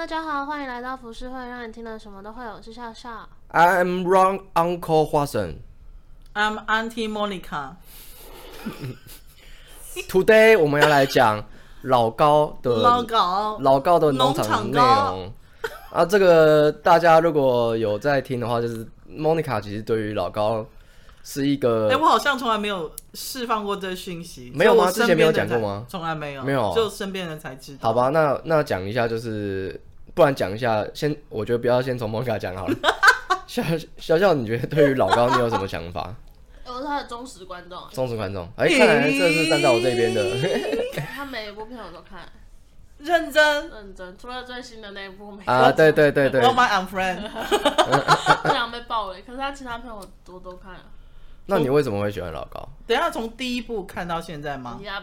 [0.00, 2.52] 大家好，欢迎来到浮世会，让你听了什么都会有。
[2.52, 3.28] 我是笑笑。
[3.48, 5.56] I am wrong, Uncle 花生。
[6.32, 7.72] I'm Auntie Monica。
[10.08, 11.44] Today 我们要来讲
[11.82, 15.30] 老高的老高老高的农场内容。
[15.90, 20.64] 啊，这个大家如果有在听的话，就是 Monica 其实对于老高
[21.22, 24.90] 是一个，哎、欸，我好像从来没有释放过这个讯息，没有吗？
[24.90, 25.84] 之前没有讲过吗？
[25.90, 27.80] 从来没有，没有，就身边人才知道。
[27.82, 29.78] 好吧，那那讲一下，就是
[30.14, 32.74] 不然讲一下，先我觉得不要先从 Monica 讲好了。
[33.46, 33.62] 小
[33.96, 36.14] 小小，你觉得对于老高你有什么想法？
[36.66, 38.48] 我是他的忠实观众，忠实观众。
[38.56, 40.24] 哎、欸，看来这是站在我这边的。
[41.14, 42.20] 他每一部片我都看。
[42.98, 47.28] 认真认真，除了最新的那一部没啊，对对对对， 我买 Unfriend，
[48.42, 50.80] 不想被爆雷，可是他其他片我都都看了。
[51.46, 52.68] 那你为什么会喜欢老高？
[52.86, 54.78] 等一下从第一部看到现在吗？
[54.84, 55.02] 下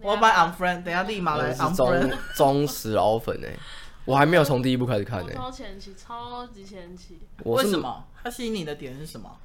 [0.00, 2.14] 我买 Unfriend，等一下立马来 Unfriend。
[2.34, 3.54] 忠实老粉哎，
[4.04, 5.32] 我还没有从第一部开始看呢。
[5.34, 7.18] 超前期，超级前期。
[7.44, 8.04] 为什么？
[8.22, 9.36] 它吸引你的点是什么？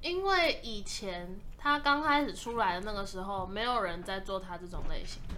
[0.00, 5.34] 因为以前他刚开始出来的那个时候，没有人在做他这种类型的。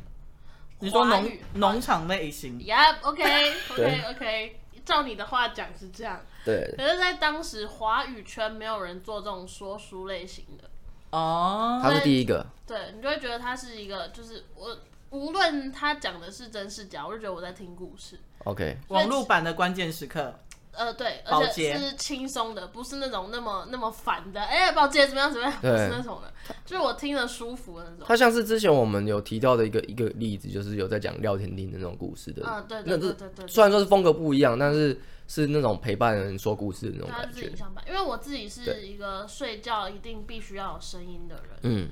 [0.80, 4.56] 你说农农场类型？Yep，OK，OK，OK。
[4.84, 6.20] 照你的话讲是这样。
[6.44, 6.74] 对。
[6.76, 10.70] 可是，在当时华语圈没有人做这种说书类型的。
[11.10, 11.80] 哦。
[11.82, 12.46] 他是第一个。
[12.66, 14.78] 对，你就会觉得他是一个，就是我
[15.10, 18.18] 无论他讲的是真是假，我就觉得我在听故事。
[18.44, 18.78] OK。
[18.88, 20.34] 网络版的关键时刻。
[20.72, 24.40] 呃，对，而且是轻松的，不是那种那么那么烦的。
[24.40, 25.30] 哎、欸，宝杰怎么样？
[25.30, 25.60] 怎么样？
[25.60, 26.32] 不是那种的，
[26.64, 28.06] 就是我听着舒服的那种。
[28.06, 32.46] 他像是之前我们有提到的一个一个例子，就是有在讲廖天丁的那种故事的。
[32.46, 33.48] 啊，对对对对对。
[33.48, 37.26] 虽然说是风格不一样，但是是那种陪伴人说故事的那种感觉。
[37.26, 41.58] 他是影像版，因为我自己是一个睡觉一定必须要有声音的人。
[41.62, 41.88] 嗯。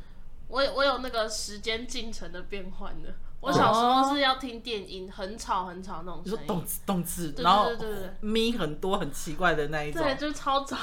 [0.48, 3.14] 我有我有那个时间进程的变换的。
[3.40, 7.70] 我小时候是要听电音，很吵很吵那种声音，动次动次，然后
[8.20, 10.76] 咪很多很奇怪的那一种，对，就是超吵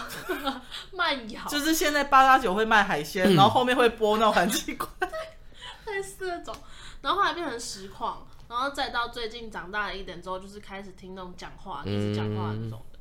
[0.94, 4.88] 慢摇，就是现在八八九会卖海鲜，嗯、然后后面会播那种很奇怪，
[5.88, 6.56] 类似那种，
[7.02, 13.00] 然后后来变成实况，然后再到最近长大了一点之后，就是开始听那种讲话，一直讲话那种的，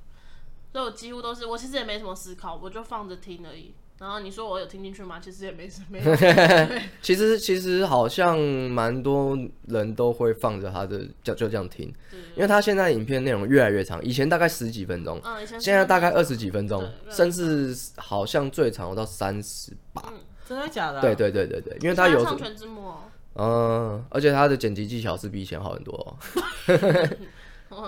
[0.73, 3.73] 所以我几乎都是，我其实也没什么思考，我就放着听而已。
[4.05, 5.19] 然后你说我有听进去吗？
[5.19, 5.99] 其实也没什么。
[7.01, 9.35] 其实其实好像蛮多
[9.67, 11.87] 人都会放着他的就就这样听，
[12.37, 15.19] 因为他现在影片内容越来越长，以前大概十几分钟，
[15.59, 20.13] 现在大概二十几分钟，甚至好像最长有到三十八。
[20.47, 21.01] 真的假的？
[21.01, 22.23] 对对对对对，因为他有。
[22.37, 22.93] 全字幕。
[23.37, 25.95] 嗯，而且他的剪辑技巧是比以前好很多。
[25.95, 26.15] 哦，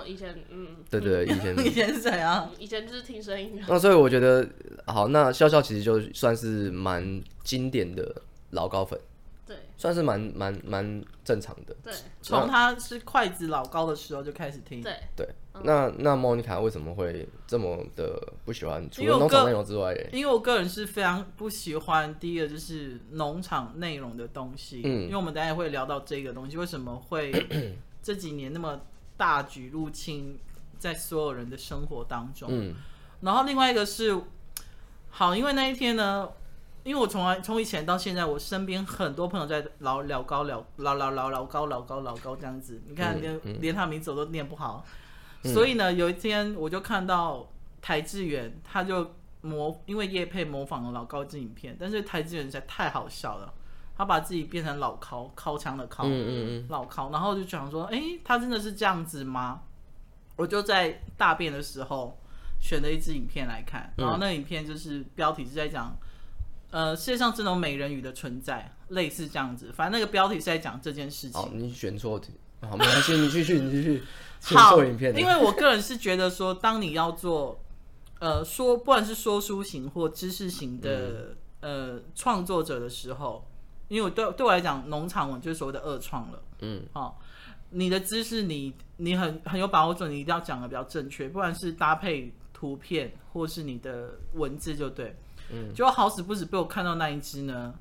[0.06, 2.50] 以前嗯，对对，以前 以前是怎样？
[2.58, 3.60] 以前就是听声音。
[3.68, 4.48] 那所以我觉得，
[4.86, 8.98] 好，那笑笑其实就算是蛮经典的老高粉，
[9.46, 11.74] 对，算是蛮蛮蛮正常的。
[11.82, 11.92] 对，
[12.22, 14.82] 从他是筷子老高的时候就开始听。
[14.82, 15.28] 对对，
[15.62, 18.88] 那那莫妮卡为什么会这么的不喜欢？
[18.90, 24.82] 除了农场内容之外，因为我个人是非常不喜欢第一个就是农场内容的东西。
[24.84, 27.32] 嗯，因为我们等下也会聊到这个东西，为什么会
[28.02, 28.80] 这几年那么。
[29.16, 30.38] 大举入侵
[30.78, 32.74] 在所有人的生活当中，嗯，
[33.20, 34.20] 然后另外一个是，
[35.08, 36.28] 好，因为那一天呢，
[36.84, 44.84] 因为我从来从以前到现在，我身边很多朋友在老老高老老老老老高老高老高这样子，你看连、嗯、连他名字我都念不好，
[45.42, 47.50] 嗯、所以呢，有一天我就看到
[47.80, 53.52] 台志远，他就模因为叶佩模仿了老高这影片，但是台志远实在太好笑了。
[53.96, 59.62] 他把自己变成老尻尻枪的尻，嗯嗯嗯，老尻，然后就讲说，哎、欸，他真的是这样子吗？
[60.36, 62.18] 我就在大便的时候
[62.60, 65.96] 选了一支影片来看，然后那影片就是标题是在讲，
[66.70, 71.40] 呃，世界上真的有美人鱼的存在，类似这样子，反正那个标题是在讲这件事情。
[71.40, 74.02] 好，你选错题，好，没关系，你继续，你继续。
[74.54, 77.58] 好，因为我个人是觉得说，当你要做，
[78.18, 83.48] 呃，说不管是说书型或知识型的，嗯、呃，创作者的时候。
[83.88, 86.42] 因为我对对我来讲，农场文就是所谓的二创了。
[86.60, 87.14] 嗯，好、哦，
[87.70, 95.14] 你的知识你你很很有把握准，你一定要讲的比较正确，不管是搭配图片或是你的文字就对。
[95.50, 97.72] 嗯，就好死不死被我看到那一只呢，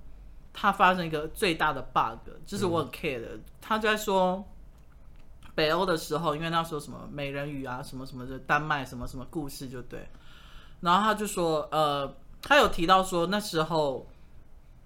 [0.54, 4.46] 它发生一个最大的 bug，就是我很 care 的，他、嗯、就在说
[5.56, 10.08] 北欧的时候，因为那时候什么美人鱼啊，什么什么的丹麦什么什么故事就对，
[10.82, 14.06] 然后他就说，呃，他有提到说那时候，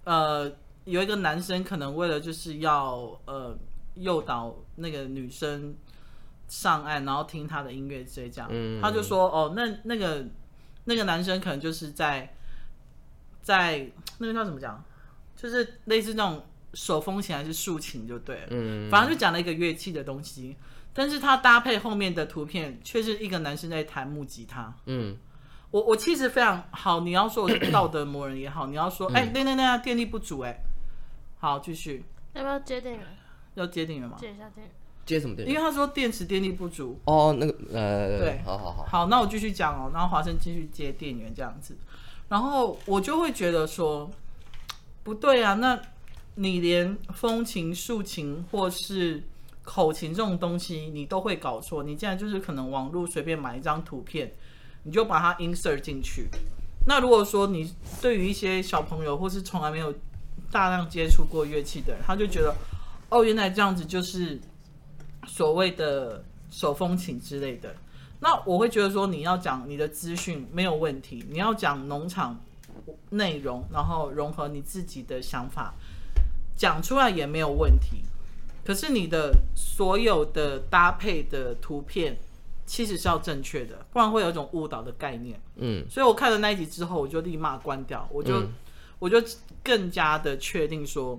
[0.04, 0.50] 呃。
[0.84, 3.56] 有一个男生可能为了就是要呃
[3.94, 5.74] 诱导那个女生
[6.48, 10.24] 上岸，然后听他的音乐，这样，嗯、他就说哦，那那个
[10.84, 12.34] 那个男生可能就是在
[13.42, 13.88] 在
[14.18, 14.82] 那个叫怎么讲，
[15.36, 16.42] 就是类似那种
[16.74, 20.56] 手风琴还是竖琴就对了，嗯，反正就讲了一个乐器的东西，
[20.92, 25.16] 但是他搭配后面的图片却是一个男生在弹木吉他，嗯，
[25.70, 30.60] 我我其实非常好，你要说我是道德魔人也好，你要说哎，那那那电力不足哎，
[31.40, 32.04] 好继续，
[32.34, 33.06] 要不要接电源？
[33.54, 34.16] 要接电源吗？
[34.20, 34.70] 接一下电源。
[35.06, 35.54] 接什么电源？
[35.54, 37.00] 因为他说电池电力不足。
[37.06, 38.84] 哦，那个呃，对，好好好。
[38.84, 41.74] 好，那我继续讲哦，然后华生继续接电源这样子，
[42.28, 44.10] 然后我就会觉得说，
[45.02, 45.80] 不对啊，那
[46.34, 49.22] 你连风琴、竖琴或是
[49.62, 54.30] 口琴这种东西你都会搞错，你竟然就是可能网络随便买一张图片，
[54.82, 56.28] 你就把它 insert 进去。
[56.86, 59.92] 那如果说你对于一些小朋友或是从来没有
[60.50, 62.54] 大量接触过乐器的人，他就觉得，
[63.08, 64.38] 哦，原来这样子就是。
[65.26, 67.76] 所谓的手风琴之类的，
[68.20, 72.40] 那我会觉得说，你要讲你的资讯没有问题，你要讲农场
[73.10, 75.74] 内容，然后融合你自己的想法，
[76.56, 78.02] 讲出来也没有问题。
[78.64, 82.18] 可是你的所有的搭配的图片
[82.64, 85.38] 其实是要正确的，不然会有一种误导的概念。
[85.56, 88.48] 嗯，所以我看了那一集之后，我就立马关掉，我就、嗯、
[89.00, 89.20] 我就
[89.64, 91.18] 更加的确定说，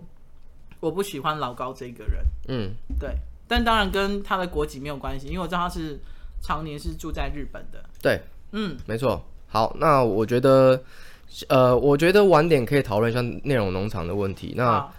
[0.80, 2.24] 我不喜欢老高这个人。
[2.48, 3.14] 嗯，对。
[3.48, 6.00] 但当然跟他的国籍没有关系，因为我知道他是
[6.42, 7.84] 常年是住在日本的。
[8.02, 8.22] 对，
[8.54, 9.22] 嗯，没错。
[9.48, 10.82] 好，那我觉得，
[11.50, 14.54] 呃，我觉得晚点可以讨论一下内容农场的问题。
[14.56, 14.90] 那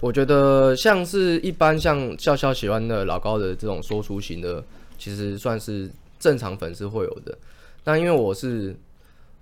[0.00, 4.64] 我觉得像是一般像笑笑喜欢的老高的这种说书型的，
[4.96, 7.36] 其实算是正常粉丝会有的。
[7.84, 8.74] 但因为我是，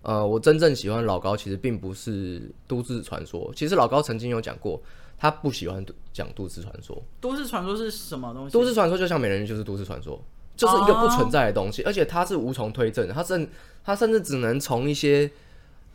[0.08, 3.52] 呃，我真正喜欢老高，其实并不是都市传说。
[3.55, 4.81] 其实老高曾经有讲过。
[5.20, 6.96] 他不喜欢讲都市传说。
[7.20, 8.52] 都市传说是什么东西？
[8.52, 10.19] 都市传说就像美人鱼，就是都市传说，
[10.56, 13.12] 就是一个不存在的东西，而且它是无从推证的。
[13.12, 13.50] 它甚，
[13.84, 15.28] 它甚至只能从一些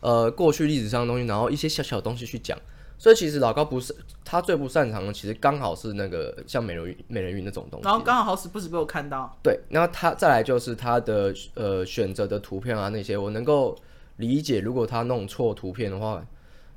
[0.00, 2.56] 呃过去历史上的东西，然后一些小小的东西去讲。
[2.98, 3.96] 所以其实老高不是
[4.26, 7.84] 他最不擅长的，其实刚好是那个像美人鱼、美人鱼那种东西。
[7.84, 9.34] 然后刚好好死不死被我看到。
[9.42, 13.74] 对，然后他再来就是他的呃选择的图片啊那些，我能够
[14.16, 16.24] 理解，如果他弄错图片的话，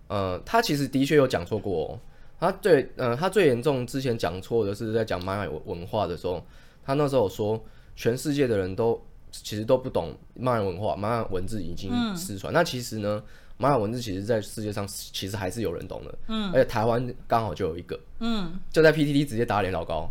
[0.07, 1.99] 呃，他其实的确有讲错过哦。
[2.39, 6.43] 他最呃，他最严重之前讲错的是在讲玛雅文化的时候，
[6.85, 7.63] 他那时候说
[7.95, 8.99] 全世界的人都
[9.31, 12.53] 其实都不懂玛雅文化，玛雅文字已经失传。
[12.53, 13.23] 那、嗯、其实呢，
[13.57, 20.09] 玛雅文字其实在世界上其实还是有人懂的，嗯，而且台湾刚好就有一个，嗯，就在 PTT 直接打脸老高，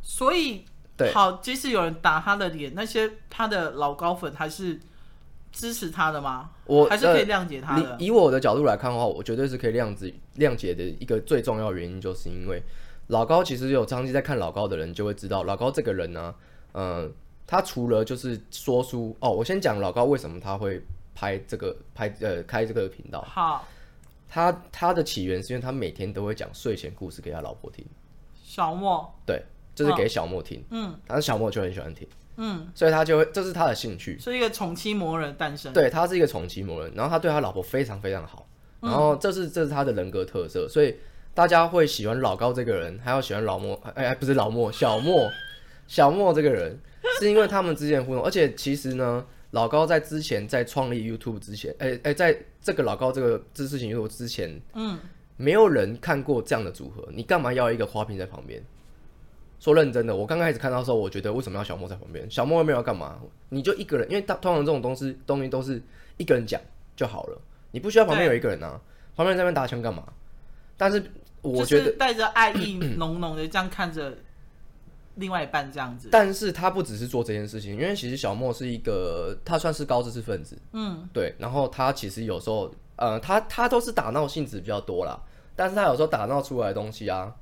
[0.00, 0.64] 所以
[0.96, 4.80] 对，好，即使有人打他的脸，那些他的老高粉还是。
[5.52, 6.50] 支持他的吗？
[6.66, 7.96] 我还是可以谅解他的。
[7.98, 12.62] 以以我的角度来看的话，我绝对是可以谅解谅解的一个最重要原因，就是因为
[13.08, 16.34] 老高其实有长期在看老高的人就会知道，老高这个人呢、啊，
[16.72, 17.10] 嗯、呃，
[17.46, 20.80] 他除了就是说书哦，我先讲老高为什么他会
[21.14, 23.22] 拍这个拍呃开这个频道。
[23.22, 23.66] 好，
[24.28, 27.84] 他他的起源是因为他每天都会讲睡前故事给他老婆听。
[28.34, 29.42] 小莫，对，
[29.74, 30.62] 就是给小莫听。
[30.70, 32.06] 嗯，但是小莫就很喜欢听。
[32.40, 35.72] 嗯，所以他就会，这是他的兴趣，是一个宠妻魔人诞生。
[35.72, 38.46] 对，他是一个宠妻魔人，然后他对他老婆非常非常好，
[38.80, 40.94] 然后这是这是他的人格特色，所以
[41.34, 45.28] 大家会喜欢老高这个人，还有喜欢老莫，哎哎，不是老莫， 小莫，
[45.88, 46.78] 小莫这个人，
[47.18, 48.24] 是因为他们之间的互动。
[48.24, 54.96] 而且其实呢，老高在之前在创立 YouTube 之前，哎哎，在这个老高这个知识型 YouTube 之前，嗯，
[55.36, 58.62] 没有人看过这样的组合，你干嘛要一个花瓶在旁边？
[59.60, 62.30] 说认真的，我刚开始看到的时候，我觉得为什么要小莫在旁边？
[62.30, 63.18] 小莫又没有要干嘛？
[63.48, 65.82] 你就一个人，因为他通常这种东西东西都是
[66.16, 66.60] 一个人讲
[66.94, 67.40] 就好了，
[67.72, 68.80] 你不需要旁边有一个人啊，
[69.16, 70.04] 旁边在那边打枪干嘛？
[70.76, 71.02] 但是
[71.42, 74.16] 我觉得带着爱意浓浓的这样看着
[75.16, 76.08] 另外一半这样子。
[76.12, 85.20] 但是他不只是做这件事情，因为其实小莫是一个他算是高知识分子，嗯，对，然后他其实有时候呃，他他都是打闹性质比较多啦，
[85.56, 87.34] 但是他有时候打闹出来的东西啊，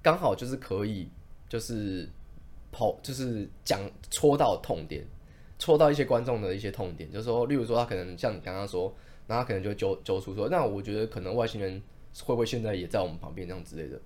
[0.00, 1.08] 刚好就是可以。
[1.48, 2.08] 就是
[2.70, 5.04] 跑，就是讲戳到痛点，
[5.58, 8.94] 戳到一些观众的一些痛点，就是说，例如说他可能像你刚刚说，
[9.26, 11.82] 那他可能就揪揪出说，那我觉得可能外星人
[12.24, 13.98] 会不会现在也在我们旁边这样之类的，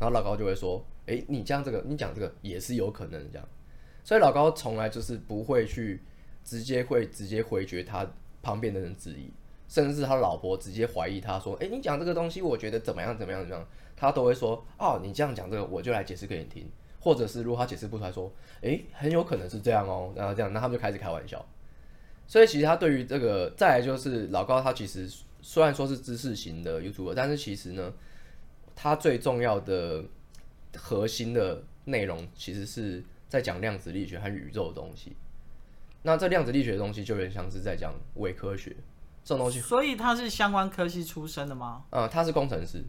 [0.00, 3.48] 然后老高就会说，诶、欸，你讲这个，你讲这个也是有可能这样，
[4.02, 6.02] 所以老高从来就是不会去
[6.44, 8.06] 直接会直接回绝他
[8.42, 9.30] 旁边的人质疑，
[9.68, 16.68] 甚至是他老婆直接怀疑他说，诶、你讲这个东西，我觉得怎么样怎么样怎么样，他都会说，哦，你这样讲这个，我就来解释给你听。
[17.08, 21.42] 或者是如果他解释不出来，说，诶，很有可能是这样哦，然后这样，那他们就开始开玩笑。
[22.26, 25.10] 所以其实他对于这个，再来就是老高，他其实
[25.40, 27.90] 虽然说是知识型的 YouTuber，但是其实呢，
[28.76, 30.04] 他最重要的
[30.76, 35.16] 核心的内容，其实是在讲量子力学和宇宙的东西。
[36.02, 38.76] 那这量子力学的东西，就有点像是在讲伪科学
[39.24, 39.60] 这种东西。
[39.60, 41.84] 所以他是相关科系出身的吗？
[41.88, 42.84] 嗯，他是工程师。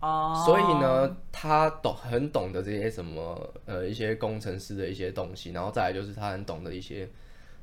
[0.00, 7.08] 哦，所以呢，他懂很懂得这些什么呃一些工程师的一些东西，然后再来就是他很懂得一些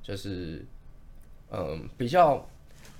[0.02, 0.66] 就是
[1.50, 2.46] 嗯、呃、比较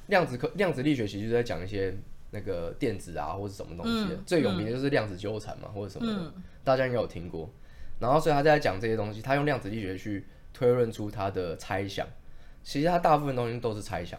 [0.08, 1.94] 量子科量子力学，其实就在讲一些
[2.32, 7.50] 那个电子啊或者什么东西、嗯，最有名的就是量子纠缠嘛、嗯、或者什么的、嗯，大家应该有听过。
[8.00, 12.08] 然后所以他在讲这些东西，他用量子力学去推论出他的猜想，
[12.64, 14.18] 其实他大部分东西都是猜想，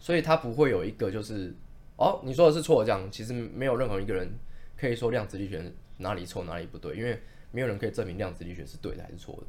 [0.00, 1.54] 所以他不会有一个就是。
[2.00, 4.26] 哦，你说的是错，这样其实没有任何一个人
[4.74, 7.20] 可以说量子力学哪里错哪里不对，因为
[7.52, 9.42] 没有人可以证明量子力学是对的还是错的，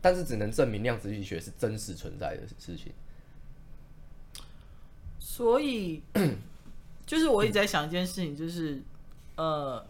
[0.00, 2.94] 但是只能证明量子力学是真实存在的事情。
[5.18, 6.02] 所以，
[7.04, 8.80] 就是我一直在想一件事情，就是
[9.36, 9.86] 呃，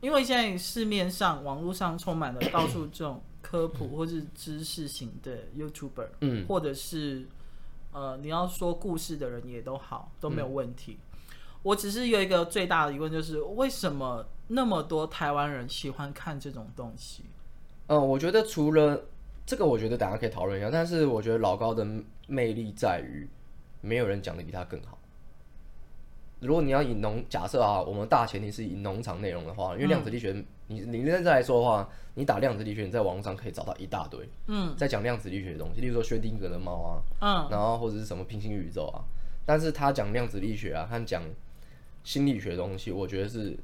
[0.00, 7.26] 因为现在市面上网络上充满了到处这种科普或是知识型的 YouTuber，嗯，或者是。
[7.92, 10.98] 呃，你要说故事的人也都好，都没有问题。
[11.00, 11.28] 嗯、
[11.62, 17.24] 我只是有一个最大的疑问，就是为什么那么多台湾人喜欢看这种东西？
[17.88, 19.06] 嗯，我觉得除了
[19.44, 20.70] 这个，我觉得大家可以讨论一下。
[20.70, 21.84] 但是我觉得老高的
[22.28, 23.28] 魅力在于，
[23.80, 24.96] 没有人讲的比他更好。
[26.40, 30.32] 如果你要以农假设啊，我们大前提是以农场内容的话，因为量子力学。
[30.32, 30.44] 嗯。
[30.70, 39.02] 你你现在来说的话，你打量子力学，你在网络上可以找到一大堆，嗯，在讲量子力学的东西，例如说薛定谔的猫啊，嗯，然后或者是什么平行宇宙啊，
[39.44, 41.24] 但是他讲量子力学啊，他讲
[42.04, 43.58] 心理学的东西，我觉得是，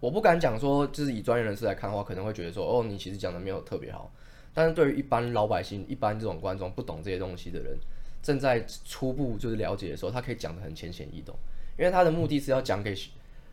[0.00, 4.10] 我不敢讲说，就是以专业人士来看的话，可能会觉得说，哦，你其实讲的没有特别好，
[4.54, 7.76] 但是对于一般老百姓、一般这种观众不懂这些东西的人，
[8.22, 11.36] 正在初步就是了解的时候，他可以讲的很浅显易懂，
[11.78, 12.94] 因为他的目的是要讲给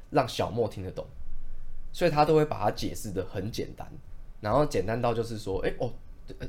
[0.10, 1.06] 让小莫听得懂。
[1.92, 3.90] 所以他都会把它解释的很简单，
[4.42, 5.90] 然后简单到就是说，哎、欸、哦，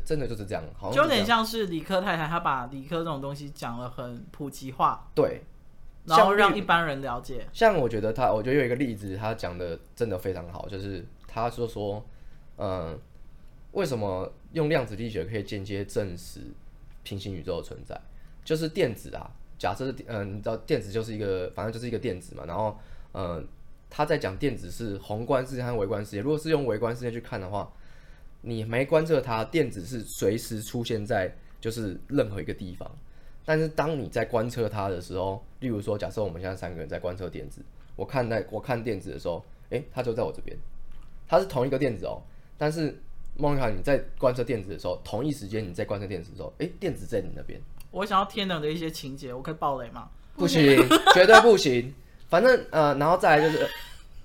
[0.04, 5.42] 真的就是这样，好有点像是理科太太，她把理科这种东西讲得很普及化，对，
[6.04, 7.46] 然后让一般人了解。
[7.52, 12.04] 像我觉得他，我觉得有一个例子，他讲的真的非常好，就是他说说，
[12.56, 12.98] 嗯，
[13.70, 16.40] 为什么用量子力学可以间接证实
[17.04, 17.96] 平行宇宙的存在？
[18.44, 22.76] 就是电子啊，假设，嗯，你知道电子就是一个，反正就是一个电子嘛，然后，
[23.12, 23.46] 嗯。
[23.88, 26.20] 他在讲电子是宏观世界和微观世界。
[26.20, 27.72] 如果是用微观世界去看的话，
[28.42, 32.90] 你没观测它，电子是随时出现在就是任何一个地方。
[33.44, 37.62] 但是当你在观测它的时候，例如说，假设我们现在三个人在观测电子，
[37.94, 40.58] 我看待我看电子的时候，诶，它就在我这边，
[41.28, 42.20] 它是同一个电子哦。
[42.58, 42.94] 但是
[43.36, 47.58] 孟妮卡，你在观测电子的时候，同一时间你在观测电子的时候，诶，电子在你那边。
[47.96, 50.06] 我想要天冷的一些情节，我可以爆雷吗？
[50.34, 50.60] 不行，
[51.14, 51.94] 绝对不行。
[52.28, 53.66] 反正呃，然后再来就是，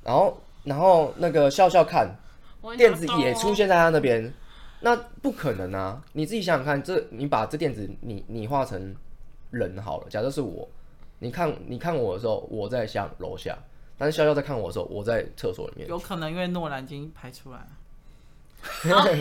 [0.03, 2.13] 然后然后那个笑笑看，
[2.75, 4.33] 电子也出现在他那边，
[4.81, 6.01] 那不可能啊！
[6.11, 8.93] 你自己想想看，这你把这电子你你画成
[9.51, 10.67] 人好了，假设是我，
[11.19, 13.57] 你看你看我的时候，我在下楼下，
[13.97, 15.87] 但是笑笑在看我的时候，我在厕所里面。
[15.87, 17.67] 有可能因为诺兰已经拍出来了。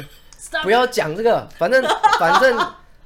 [0.65, 1.85] 不要讲这个，反正
[2.19, 2.59] 反正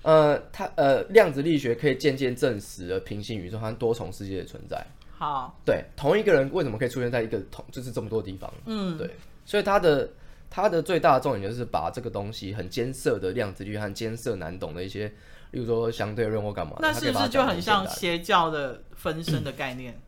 [0.05, 4.87] 呃，它呃量子力学可以渐渐证实了平行宇宙和多重世界的存在。
[5.17, 8.53] 好，对，同一个人为什么可以出现在一个同就是这么多地方？
[8.67, 9.11] 嗯，对，
[9.47, 10.07] 所以它的
[10.51, 15.09] 它的最大的重点就是把这个东西很艰涩的量子力学和艰涩难懂的一些，
[15.53, 19.99] 例如说相对论或干嘛，那是不是就很像邪教的分身的概念？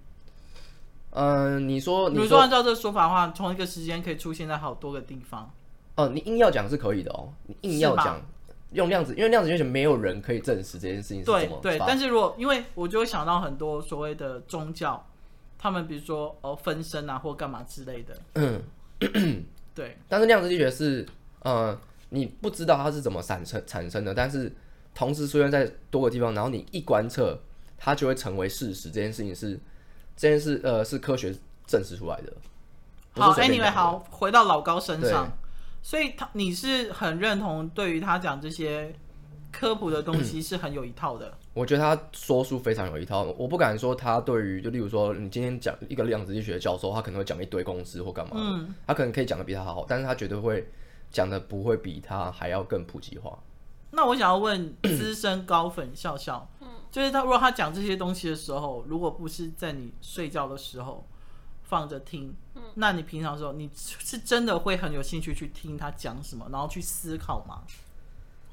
[1.12, 5.50] 嗯， 呃、你说，你说，按照这个说法的话，同一个时间可以出现在好多个地方。
[5.94, 8.20] 哦、呃，你硬要讲是可以的哦，你硬要讲
[8.73, 15.06] 用量子，因为量子力学没有人可以证实这件事情是怎么对对，但是如果因为我就会想到很多所谓的宗教。
[15.58, 18.62] 他们比如说哦分身啊或干嘛之类的，嗯，
[19.75, 19.96] 对。
[20.06, 21.04] 但是量子力学是，
[21.40, 21.76] 呃，
[22.11, 24.52] 你不知道它是怎么产生产生的，但是
[24.94, 27.40] 同时出现在多个地方，然后你一观测，
[27.78, 28.90] 它就会成为事实。
[28.90, 29.58] 这件事情是
[30.14, 31.35] 这件事呃是科学
[31.66, 32.32] 证实出来的。
[33.12, 35.32] 好，Anyway，好，回到老高身上，
[35.87, 38.93] 所以他你是很认同对于他讲这些
[39.52, 41.33] 科普的东西是很有一套的。
[41.55, 50.69] 我觉得他说书非常有一套，我不敢说他对于就例如说你今天讲一个量子力学的教授，他可能会讲一堆公式或干嘛的，嗯，他可能可以讲的比他好，但是他绝对会
[51.12, 53.38] 讲的不会比他还要更普及化。
[53.93, 61.07] 那我想要问资深高粉笑笑，嗯就是他如果他讲这些东西的时候，如果不是在你睡觉的时候
[61.66, 67.62] 放着听，嗯那你平常的时候你是真的会很有兴趣去听他讲什么，然后去思考吗？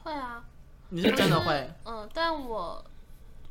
[0.04, 0.44] 会啊，
[0.90, 2.86] 你是真的会，嗯，但我。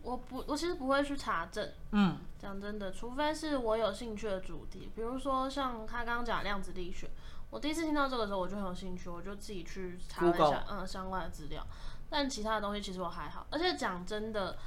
[0.05, 1.71] 我不，我其实不会去查证。
[1.93, 7.09] 嗯，讲真的，除非是我有兴趣的主题，比如说像他刚刚讲量子力学，
[7.51, 11.65] 我第一次听到这个时候，我就很有兴趣，我就自己去查了一下，嗯，相关的资料。
[12.11, 13.47] 但其他的东西其实我还好。
[13.51, 14.59] 而且讲真的，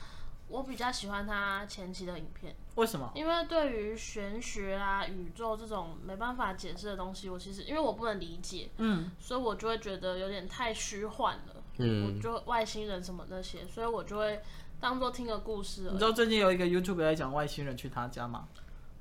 [0.48, 2.56] 我比较喜欢他前期的影片。
[2.75, 3.12] 为什么？
[3.15, 14.41] 因为对于玄学啊、宇宙这种没办法解释的东西，我其实因为我不能理解，嗯，所以我就会觉得有点太虚幻了，嗯，我就外星人什么那些，所以我就会
[14.79, 15.89] 当做听个故事。
[15.91, 18.48] 你知道最近有一个 YouTube 在讲外星人去他家吗？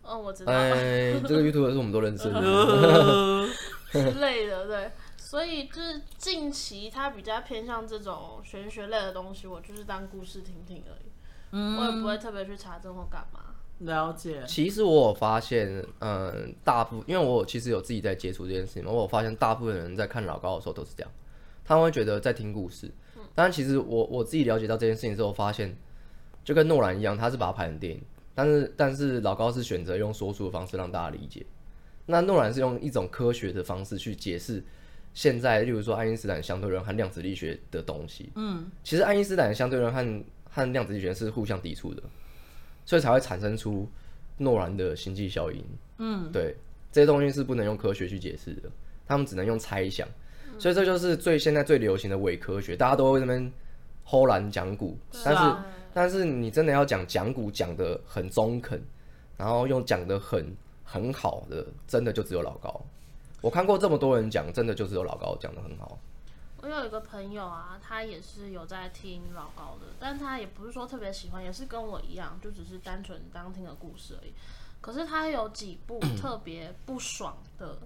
[0.02, 0.52] 嗯，我知道。
[0.52, 2.40] 哎， 这个 YouTube 是我们都认识的
[3.90, 4.92] 之类的，对。
[5.16, 11.10] 所以就是近期他比较偏向这种玄学类的东西，我就是当故事听听而已，
[11.50, 13.40] 嗯，我也不会特别去查证或干嘛。
[13.84, 14.42] 了解。
[14.46, 21.10] 其实我有发现，嗯，大部因为我其实有自己在接触这件事情嘛，我有发现大部分人在看老高的时候都是这样，
[21.64, 22.90] 他们会觉得在听故事。
[23.16, 23.22] 嗯。
[23.34, 25.76] 但其实我我自己了解到这件事情之后，发现
[26.44, 28.02] 就跟诺兰一样，他是把它拍成电影，
[28.34, 31.44] 但是但是老高是选择用说书的方式让大家理解，
[32.06, 34.62] 那诺兰是用一种科学的方式去解释。
[35.12, 42.02] 现在，例如说爱因斯坦相对论和量子力学的东西，嗯，其实爱因斯坦相对论和和量子力学是互相抵触的，
[42.84, 43.88] 所以才会产生出
[44.36, 45.64] 诺兰的星际效应，
[45.98, 46.54] 嗯，对，
[46.92, 48.70] 这些东西是不能用科学去解释的，
[49.06, 50.06] 他们只能用猜想，
[50.58, 53.52] 所以这就是最现在最流行的伪科学，大家都会这边
[54.04, 58.80] 偷懒讲古，但是、啊、但是你真的要讲讲古讲的很中肯，
[59.36, 60.46] 然后用讲的很
[60.82, 62.84] 很好的，真的就只有老高。
[63.40, 65.98] 我看过这么多人讲，真的就只有老高讲的很好。
[66.64, 74.32] 我有一个朋友啊，他也是有在听老高的，但他也不是说特别喜欢，也是跟我一样，就只是单纯当听个故事而已。
[74.80, 77.76] 可是他有几部 特别不爽的，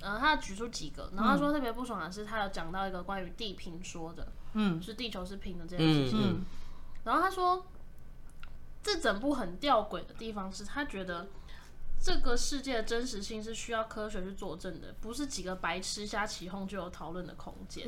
[0.00, 6.20] 呃，他举出几个，然后他说特别不爽的是，他有讲到一个关于地平说的，嗯，是地球是平的这件事情。
[6.20, 6.44] 嗯嗯、
[7.02, 7.66] 然后他说，
[8.84, 11.26] 这整部很吊诡的地方是他觉得。
[12.02, 17.86] 这个世界的真实性是需要科学去佐证的，不是几个白痴瞎起哄就有讨论的空间。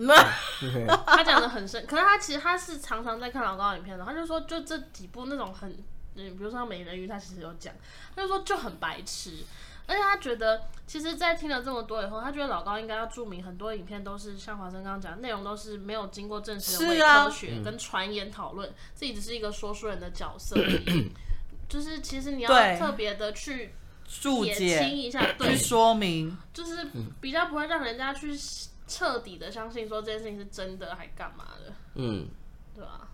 [1.04, 5.68] 他讲的很深，可是他其实他是常常在看老高影片的，他就说就这几部那种很，
[6.14, 7.74] 嗯，比如说像美人鱼，他其实有讲，
[8.14, 9.44] 他就说就很白痴，
[9.88, 21.10] 而且他觉得，其实，在听了这么多以后，他觉得老高应该要注明很多影片都是像华生刚刚讲的，内容都是没有经过证实的伪科学跟传言讨论，自己只是一个说书人的角色而已。
[21.68, 23.74] 就是其实你要特别的去。
[24.06, 26.86] 注解一下，对，去说明，就是
[27.20, 28.38] 比较不会让人家去
[28.86, 31.72] 彻底的相信说这件事情是真的，还干嘛的？
[31.94, 32.28] 嗯，
[32.74, 33.08] 对吧？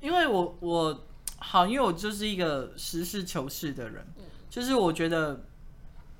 [0.00, 1.06] 因为我我
[1.38, 5.44] 好，因为我就是一个实事求是的人，嗯，就是我觉得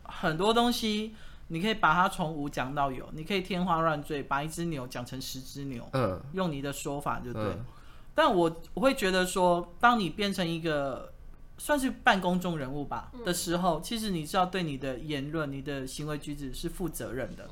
[0.04, 1.14] 很多东西
[1.48, 7.42] 你可以把它从无讲到有，你可以天花乱坠，把一只牛讲成十只牛，嗯，用你的说法就对。
[7.42, 7.64] 嗯，
[8.14, 11.12] 但我我会觉得说，当你变成一个。
[11.58, 17.50] 算是半公众人物吧的时候，其实你是要对你的言论、你的行为举止是负责任的。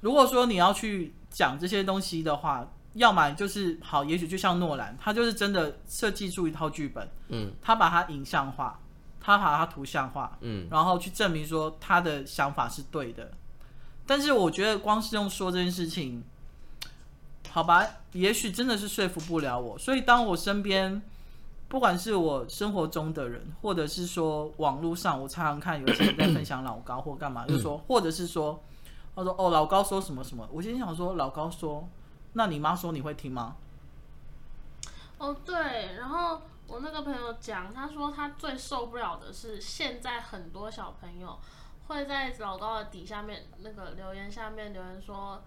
[0.00, 8.80] 如果说你要去讲这些东西的话，要么就是好，也许就像诺兰，他就是真的设计出一套剧本，嗯，他把它影像化，
[9.20, 13.32] 他把它图像化，嗯，然后去证明说他的想法是对的。
[14.06, 16.22] 但是我觉得光是用说这件事情，
[17.50, 19.76] 好吧，也许真的是说服不了我。
[19.76, 21.02] 所以当我身边。
[21.68, 28.62] 不管是我生活中的人，或者是说网络上，我常常看有些人在分享老高或干嘛， 就说，或者是说，
[29.14, 31.86] 他说哦，老高说什么什么，我心想说，老高说，
[32.32, 33.56] 那你妈说你会听吗？
[35.18, 41.38] 哦，对，然后我那个朋友讲，他说他最受不了的是，现在很多小朋友
[41.88, 45.42] 会在老高的底下面那个留言下面留言说，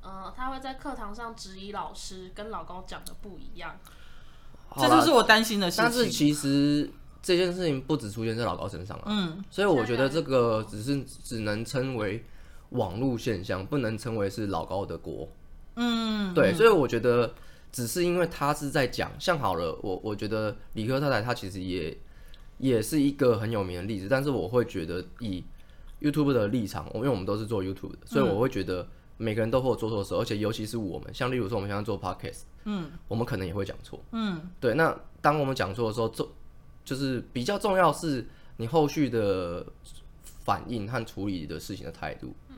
[0.00, 3.78] 呃，他会在课堂上质疑老师，跟老高讲的不一样。
[4.74, 5.84] 这就是我担心的事情。
[5.84, 6.90] 但是其实
[7.22, 12.24] 这件事情不只出现在老高身上啊，嗯，所以我觉得这个只是只能称为
[12.70, 15.28] 网络现象，不能称为是老高的锅。
[15.76, 17.32] 嗯，对，所以我觉得
[17.72, 21.96] 只是因为他是在讲，像好了，我我觉得理科太太她其实也
[22.58, 25.42] 也是一个很有名的例子，但是我会觉得以
[26.00, 28.86] YouTube 的立场，因为我们都是做 YouTube 的，所以我会觉得。
[29.16, 34.74] 每个人都会有做错的时候，而且尤其是我们，像例如说我们现在做 podcast，嗯，我们可能也会讲错，嗯，对。
[34.74, 36.28] 那当我们讲错的时候，重
[36.84, 38.26] 就是比较重要是
[38.58, 39.66] 你后续的
[40.22, 42.34] 反应和处理的事情的态度。
[42.50, 42.56] 嗯，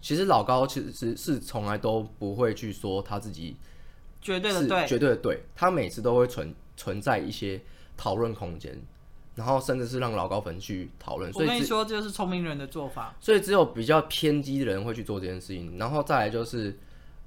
[0.00, 3.56] 其实老高其实是是从来都不会去说他自己
[4.20, 7.60] 绝对的对，绝对的对，他每次都会存存在一些
[7.96, 8.80] 讨论空间。
[9.38, 13.14] 然后甚至是让老高粉去讨论，所以我跟你说，这就是聪明人的做法。
[13.20, 15.78] 所以只有比较偏激的人会去做这件事情。
[15.78, 16.76] 然后再来就是，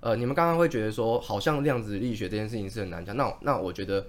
[0.01, 3.15] 呃，你们刚刚会觉得说，好像量子力学这件事情是很难讲。
[3.15, 4.05] 那那我觉得，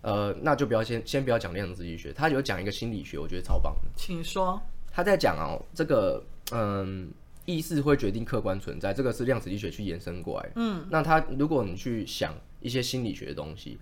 [0.00, 3.88] 呃，那就不要先先不要讲量子力学，他有讲一个心理学，我觉得超棒的。
[3.94, 4.60] 请说。
[4.90, 7.12] 他在讲哦，这个嗯，
[7.44, 10.50] 意识会决定客观存在，这个是量子力学去延伸过来。
[10.56, 13.78] 嗯，那他如果你去想一些心理学的东西。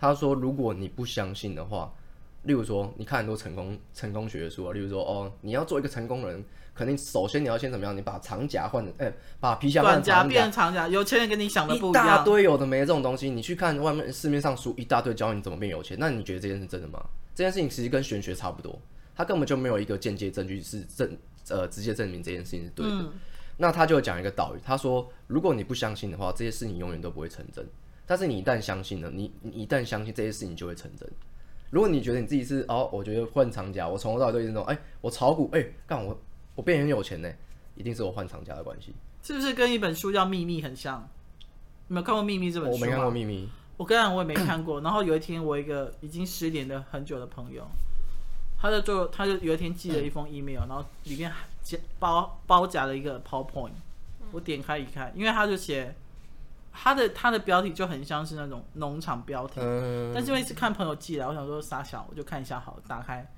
[0.00, 1.92] 他说，如果你不相信的话，
[2.42, 6.42] 例如说，你看很多成功成功学的书啊，例如说，哦，你要做一个成功人，
[6.74, 7.96] 肯定首先你要先怎么样？
[7.96, 10.88] 你把长夹换成，哎、欸，把皮夹换成长夹，变长夹。
[10.88, 12.04] 有钱人跟你想的不一样。
[12.04, 17.04] 一大堆有的没的这种东西，你去看外面市面上书一大堆教你怎么变有钱，那你觉得这件事真的吗？
[17.34, 18.80] 这件事情其实跟玄学差不多，
[19.14, 21.16] 他根本就没有一个间接证据是证
[21.48, 22.92] 呃直接证明这件事情是对的。
[22.92, 23.12] 嗯、
[23.56, 27.66] 那他就讲一个道理，他说，如果你不相信的话，这些事情永远都不会成真。
[28.06, 31.06] 但是你一旦相信了，你你一旦相信这些事情就会成真。
[31.70, 36.18] 如果你觉得你自己是哦，我觉得换长假，我从头到尾都是那种，哎，我炒股，哎，干我
[36.54, 37.30] 我变很有钱呢，
[37.74, 38.94] 一定是我换长假的关系。
[39.22, 41.06] 是不是跟一本书叫《秘密》很像？
[41.88, 42.74] 你有没有看过《秘密》这本书？
[42.74, 43.44] 我没看过《秘密》。
[43.76, 44.80] 我跟你讲，我也没看过。
[44.80, 47.66] 然后有一天，我一个已经失联了很久的朋友，
[48.58, 51.30] 他就做，他就有一天寄了一封 email，然后里面
[51.62, 53.72] 夹包包夹了一个 PowerPoint。
[54.32, 55.94] 我点开一看，因为他就写。
[56.72, 63.28] 他的他的标题就很像是那种农场标题，嗯、但是因为是看朋友寄来，我想说傻小，我就看一下好了，打开，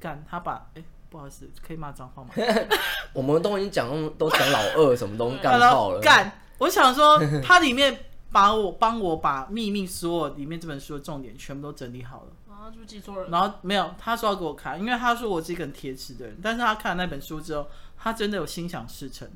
[0.00, 2.30] 干他把哎、欸、不好意思，可以骂脏话吗？
[3.12, 19.28] 我们都已经讲都讲老二什么东西干好了，干，我想说 他里面把我帮我把秘密所有里面这本书的重点全部都整理好了，然后就记错了，然后没有，他说要给我看，因为他说我是一个很铁齿的人，但是他看了那本书之后，他真的有心想事成，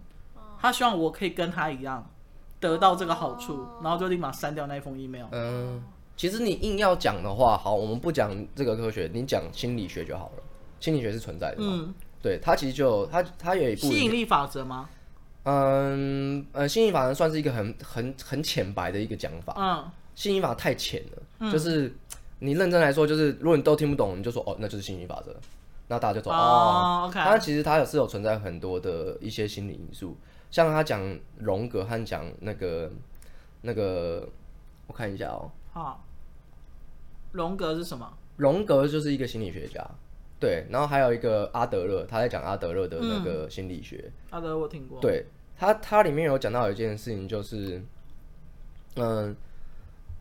[0.58, 2.08] 他希望我可以跟他一样。
[2.62, 5.26] 得到这个好处，然后就立马删掉那封 email。
[5.32, 5.82] 嗯，
[6.16, 10.42] 其实你硬要讲的话，好，我们不讲这个科学，你讲心理学就好了。
[10.78, 11.68] 心理学是存在的嘛？
[11.72, 14.88] 嗯，对，它其实就它它有一部吸引力法则吗？
[15.42, 19.54] 嗯呃，吸引力法则算是一个很很很浅白的一个讲法。
[19.58, 21.92] 嗯，吸引力法则太浅了，嗯、就是
[22.38, 25.34] 你认真来说，就是如果你都听不懂，你就说哦，那就是吸引力法则，
[25.88, 27.06] 那大家就走哦，哦。
[27.08, 30.16] OK，但其实它也是有存在很多的一些心理因素。
[30.52, 32.88] 像他讲荣格和讲那个
[33.62, 34.28] 那个，
[34.86, 35.50] 我看一下哦。
[35.72, 36.04] 好，
[37.32, 38.12] 荣格是什么？
[38.36, 39.82] 荣格就是一个心理学家，
[40.38, 40.66] 对。
[40.70, 44.04] 然后还有一个阿德勒，他在讲阿德勒的那个心理学。
[44.04, 45.00] 嗯、阿德勒我听过。
[45.00, 45.24] 对
[45.56, 47.82] 他，他里面有讲到一件事情，就是，
[48.96, 49.34] 嗯，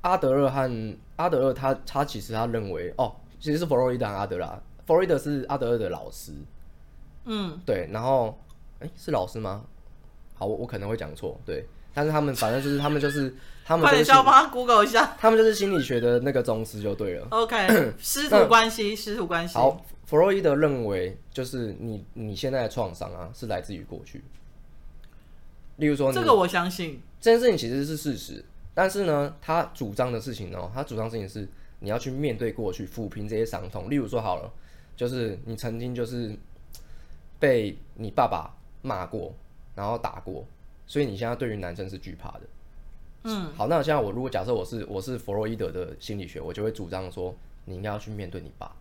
[0.02, 6.32] 阿德勒和阿德勒他，他他其实他认为，哦，其实是弗洛伊德和阿德勒，弗洛伊德是阿德勒的老师。
[7.26, 7.89] 嗯，对。
[7.91, 8.39] 然后，
[8.80, 9.65] 哎，是老师吗？
[10.41, 13.32] 好，我我可能会讲错，对，但是他们反正就是他们就是
[13.63, 17.27] 他们，快点，叫我帮他 Google 一下，他们就是心理学的那个宗师就对了。
[17.30, 17.67] OK，
[18.01, 19.54] 师徒关系，师徒关系。
[19.54, 24.23] 好，弗洛伊德认为就是你你现在的创伤啊是来自于过去，
[25.75, 33.88] 例如说这个我相信这件事情其实是事实，但是呢，他主张的事情呢，他主张事情是你要去面对过去，抚平这些伤痛。
[33.88, 34.51] 例如说好了，
[34.95, 36.36] 就是你曾经就是
[37.38, 38.49] 被你爸爸
[38.82, 39.32] 骂过。
[39.75, 40.45] 然后打过，
[40.86, 42.41] 所以你现在对于男生是惧怕的。
[43.23, 48.71] 嗯，好，那现在我如果假设我是我是弗洛伊德的心理学，我就会主张说，你应该要去面对你爸，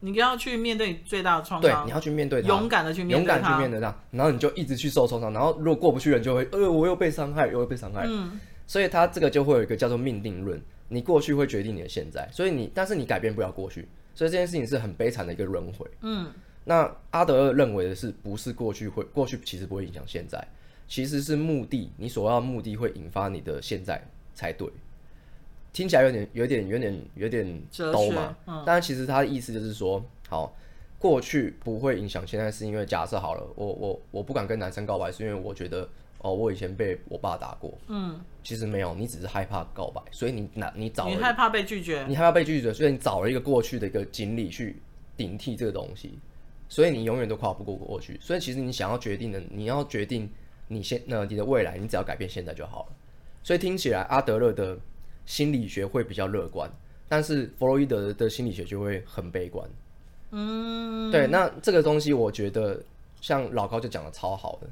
[0.00, 8.04] 你要去面对你最大的创伤，对，你要去面对他，勇敢的去面勇敢去面对他，然后你就一直去受创伤，然后如果过不去了，你就会，呃，我又被伤害，又会被伤害。
[8.06, 15.86] 嗯，所以他这个就会有一个叫做命定论，你过去会决定你的现在，所以你但是你改变不了过去，所以这件事情是很悲惨的一个轮回。
[16.02, 16.30] 嗯。
[16.68, 20.46] 那阿德勒认为的是，不是过去会过去其实不会影响现在，
[20.86, 23.98] 其实是目的，你所要的目的会引发你的现在
[24.34, 24.68] 才对。
[25.72, 30.54] 听起来有点有点有点有点兜嘛，嗯、但其实他的意思就是说，好，
[30.98, 44.76] 过去不会影响现在，是因为假设好了，我我我不敢跟男生告白，是因为我觉得哦，我以前被我爸打过，嗯，其实没有，你只是害怕告白，所以你拿你找，你害怕被拒绝，你害怕被拒绝，所以你找了一个过去的一个经历去
[45.16, 46.18] 顶替这个东西。
[46.68, 50.30] 所以你永远都跨不过过去，所以其实你想要决定的，你要决定
[50.68, 52.92] 你现那你的未来，你只要改变现在就好了。
[53.42, 54.78] 所以听起来阿德勒的
[55.24, 56.70] 心理学会比较乐观，
[57.08, 59.66] 但是弗洛伊德的心理学就会很悲观。
[60.30, 62.78] 嗯，对，那这个东西我觉得
[63.20, 64.68] 像老高就讲的超好的，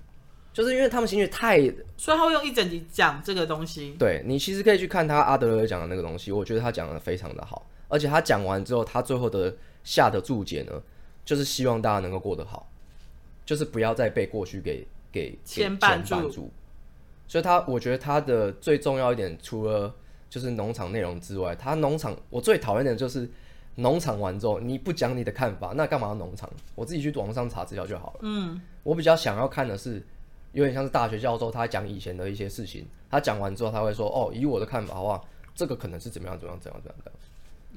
[0.53, 1.59] 就是因为他们心理学太，
[1.97, 3.95] 所以他会用一整集讲这个东西。
[3.99, 10.73] 对，你其实可以去看他阿德勒讲的那个东西，我觉得他讲的非常的好，而且他讲完之后，他最后的下的注解呢，
[11.27, 12.67] 就是希望大家能够过得好，
[13.45, 16.51] 就是不要再被过去给给牵绊住。
[17.29, 19.93] 所以他，我觉得他的最重要一点，除了
[20.31, 23.29] 就是农场内容之外，他农场我最讨厌的就是
[23.75, 26.49] 农场完之后你不讲你的看法，那干嘛要农场？
[26.77, 28.21] 我自己去网上查资料就好了。
[28.23, 30.01] 嗯，我比较想要看的是，
[30.53, 35.21] 有点像是大学教授他讲以前的一些事情，他讲完之后他会说，哦，以我的看法的话，
[35.55, 37.26] 这个可能是怎么样怎么样怎么样怎么样的。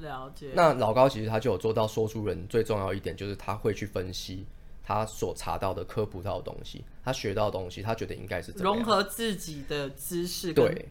[0.01, 0.51] 了解。
[0.53, 4.45] 那老高其实他就有做到说书人最重要一点，就是他会去分析
[4.83, 10.53] 他所查到的科普到的东西，他学到的东西，他觉得应该是怎么样，融合自己的知识。
[10.53, 10.89] 对，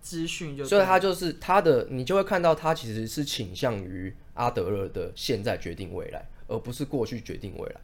[0.00, 7.80] 资讯，就所以他就是他的，你就会看到他其实是倾向于阿德勒的现在决定未来，而不是过去决定未来，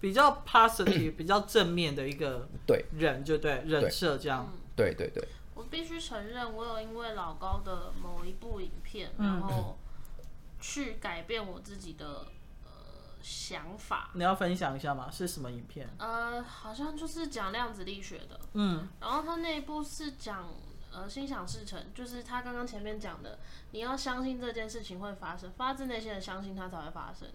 [0.00, 5.22] 比较 positive，比较正面的一个对人，就对人设这样，对对对。
[5.54, 9.76] 我必须承认，我有因为老高的某一部影片，然后
[10.66, 12.26] 去改变我自己的
[12.64, 12.70] 呃。
[13.22, 15.10] 想法，你要分享一下吗？
[15.10, 15.88] 是什么影片？
[15.98, 18.38] 呃，好像就是讲量子力学的。
[18.52, 20.48] 嗯，然后他那一部是讲
[20.92, 23.40] 呃心想事成，就是他刚刚前面讲的，
[23.72, 27.28] 你要相信这件事情会发生，发自内心的相信它才会发生。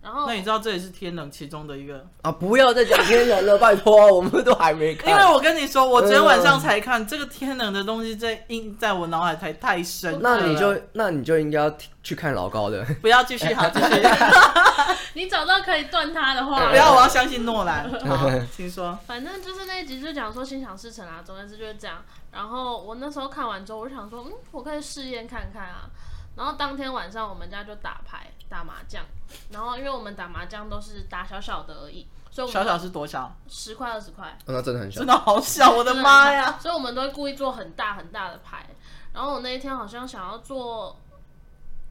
[0.00, 2.30] 然后，那你知道这也是天冷其中的一个啊！
[2.30, 5.10] 不要再讲天冷了，拜托，我们都还没看。
[5.10, 10.20] 因为我跟你说，我昨天晚上才看、呃、这个天冷的东西在，在印在我脑海才太深。
[10.22, 12.84] 那你就那你就应该要去看老高的。
[13.02, 14.02] 不要继续，好继续。
[15.14, 17.90] 你找到可以断他的话， 不要，我要相信诺兰。
[18.06, 18.96] 好，请说。
[19.04, 21.96] 反正就是那一集就讲说心想事成啊，总之就是这样。
[22.30, 25.90] 然后我那时候看完之后，我就想说，嗯，我可以试验看看啊。
[26.36, 28.28] 然后当天晚上我们家就打牌。
[28.48, 29.04] 打麻将，
[29.50, 33.34] 然后因为我们打麻将都是打小小的而已，所以我们小小是多小？
[33.48, 36.58] 十块二十块，那真的很小，真的好小，我的妈呀！
[36.60, 38.66] 所以我们都会故意做很大很大的牌。
[39.12, 40.96] 然后我那一天好像想要做，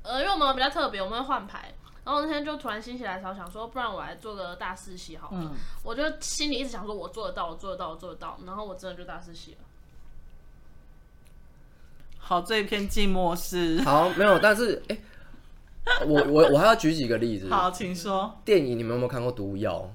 [0.01, 1.73] 呃，因为我们比较特别，我们会换牌。
[2.03, 5.37] 然后那天就突然心血来潮，想说，不然我来做个大四喜好了。
[5.39, 5.51] 嗯，
[5.83, 8.39] 我就心里一直想说，我做得到，我做得到，我做得到。
[8.45, 9.57] 然后我真的就大四喜了。
[12.17, 14.97] 好，这一片寂寞是好，没有，但是哎。
[15.99, 17.49] 欸 我我我还要举几个例子。
[17.49, 18.35] 好，请说。
[18.43, 19.89] 电影你们有没有看过毒药？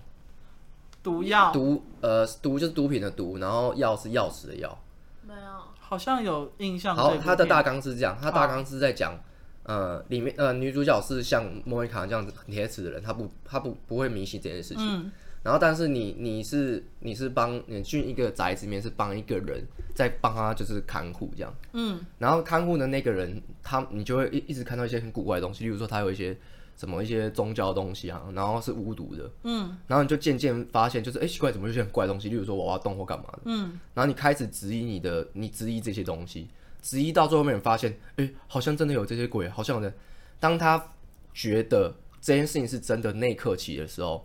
[1.03, 1.53] 毒药？
[1.53, 4.79] 毒呃毒就是毒品的毒，然后药是钥匙的药。
[5.27, 5.41] 没有，
[5.79, 6.95] 好像有印象。
[6.95, 9.19] 好，它的大纲是这样，它大纲是在讲，
[9.65, 14.79] 呃，里面呃女主角是像莫妮卡这样子很铁齿的人，她不她不不会迷信这件事情。
[14.81, 26.37] 嗯然后，但是你你是你是帮你去一个宅子里面是帮一个人在帮他就是看护这样，嗯，然后看护的那个人他你就会一一直看到一些很古怪的东西，例如说他有一些
[26.77, 36.47] 什么一些宗教的东西啊，然后是巫毒的，嗯，然后你就渐渐发现就是哎奇怪怎么有些很怪的东西，例如说娃娃洞或干嘛的，嗯，然后你开始质疑你的你质疑这些东西，
[36.81, 39.93] 质疑到最后面发现哎好像真的有这些鬼，好像的，
[40.39, 40.93] 当他
[41.35, 44.25] 觉得这件事情是真的那一刻起的时候。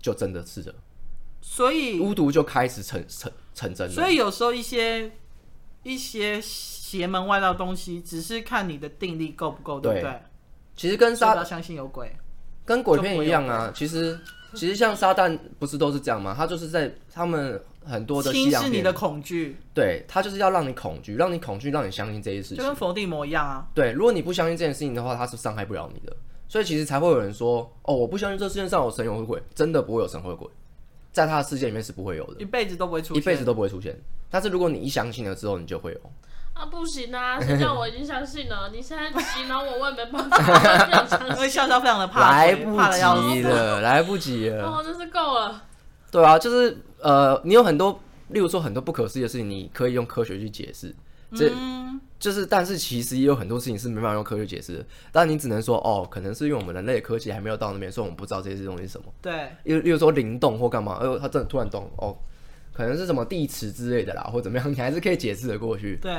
[0.00, 0.74] 就真的是了，
[1.40, 3.92] 所以巫毒就开始成成成真了。
[3.92, 5.12] 所以有时候一些
[5.82, 10.20] 一些邪门外道东西，只是看你的定力够不够，对不对？
[10.76, 12.16] 其实跟撒旦相信有鬼，
[12.64, 13.70] 跟鬼片一样啊。
[13.74, 14.18] 其实
[14.54, 16.34] 其实像撒旦不是都是这样吗？
[16.36, 23.68] 他就是在他们很多的西洋片，你的恐惧，对，他就是要让你恐惧，让你恐惧，让你相信这些事情，就跟佛地魔一样啊。
[23.74, 26.16] 对，如果你不相信这件事情的话，他是伤害不了你的。
[26.50, 30.48] 所以其实才会有人说，哦，我不相信这世界上有神有鬼，真的不会有神会鬼，
[31.12, 33.96] 在他的世界里面是不会有的，一辈子都不会出现，一辈子都不会出现。
[34.28, 36.00] 但是如果你一相信了之后，你就会有。
[36.52, 37.40] 啊，不行啊！
[37.40, 38.68] 谁叫我已经相信了？
[38.74, 41.28] 你现在洗脑我，我也没办法。
[41.28, 44.66] 因为笑笑非常的怕，来不及了，来不及了。
[44.66, 45.62] 哦，真是够了。
[46.10, 50.92] 对啊，就是呃，你有很多，例如说很多不可思议的事情，你可以用科学去解释。
[51.36, 51.52] 这。
[51.54, 54.86] 嗯就是，但是其实也有很多事情是没办法用科学解释的。
[55.10, 59.06] 但你只能说，哦，可能是因为我们人类的科技还没有到那边，所以我们不知道这些东西是什么。
[59.22, 59.48] 对。
[59.64, 62.14] 例例如说灵动或干嘛，哎呦，它真的突然动，哦，
[62.72, 65.96] 可能是什么地磁之类的啦，或怎么样，你还是可以解释的过去。
[65.96, 66.14] 对。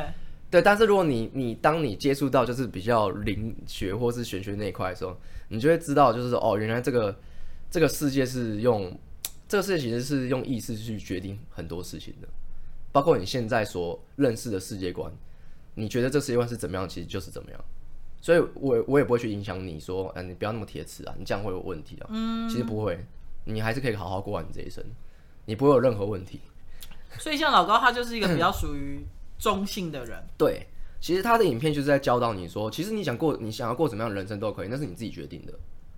[0.49, 5.15] 对，但是如果你你当你接触到就是比较灵学或是玄学那一块的时候，
[5.47, 7.15] 你就会知道，就是说，哦，原来这个
[7.69, 8.91] 这个世界是用
[9.47, 12.27] 这个世界其实是用意识去决定很多事情的，
[12.91, 15.09] 包括你现在所认识的世界观。
[15.75, 17.59] 你觉得这世界观是怎么样，其实就是怎么样，
[18.19, 22.07] 所以我我也不会去影响你说，哎、啊，你不要那么铁齿啊，你这样会有问题啊。
[22.09, 23.03] 嗯，其实不会，
[23.45, 24.83] 你还是可以好好过完你这一生，
[25.45, 26.39] 你不会有任何问题。
[27.17, 29.05] 所以像老高，他就是一个比较属于
[29.39, 30.21] 中性的人。
[30.37, 30.67] 对，
[30.99, 35.53] 其实他的影片就是在教导你说，其实你想过，你想要过什么样的人生都可以，那是你自己决定的。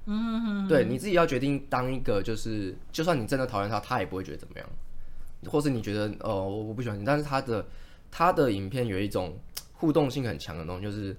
[0.05, 4.69] 嗯哼哼，对，你自己要决定当一个，就是就算你真的讨厌他，他也不会觉得怎么样，
[5.47, 7.65] 或是你觉得哦，我不喜欢你，但是他的
[8.11, 9.37] 他的影片有一种。
[9.83, 11.13] 互动性很强的东西，就是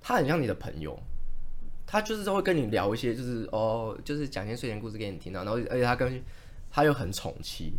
[0.00, 0.98] 他很像你的朋友，
[1.86, 5.44] 他就是会跟你聊一些，就是哦，就是讲一些睡前故事给你听啊。
[5.44, 6.24] 然后，而且他跟
[6.70, 7.74] 他又很宠妻，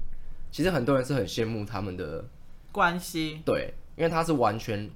[0.52, 2.24] 其实很多人是很羡慕他们的
[2.72, 3.42] 关系。
[3.44, 4.88] 对，因为他是完全，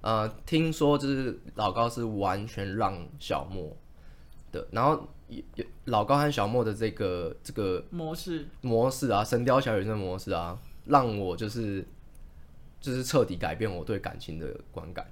[0.00, 3.76] 呃，听说就是老高是完全让小莫
[4.50, 5.06] 的，然后
[5.84, 11.86] 老高和小莫的这个这个模式模式啊，神雕侠侣这个模式啊，让我就是。
[12.80, 15.06] 就是彻底改变我对感情的观感。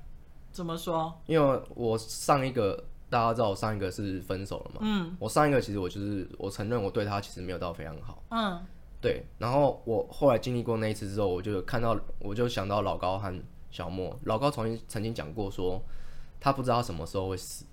[0.53, 1.13] 怎么说？
[1.27, 4.81] 因为我上一个大家知道，我上一个是分手了嘛。
[4.81, 5.17] 嗯。
[5.19, 8.23] 我上一个其实我就是我承认我对他其实没有到非常好。
[8.31, 8.65] 嗯。
[9.01, 9.25] 对。
[9.39, 13.35] 然后我后来经历过那一次之后，我就看到，我就想到老高和
[13.71, 14.19] 小莫。
[14.25, 15.83] 老高曾经曾经讲过说，
[16.41, 17.67] 他不知道什么时候会死，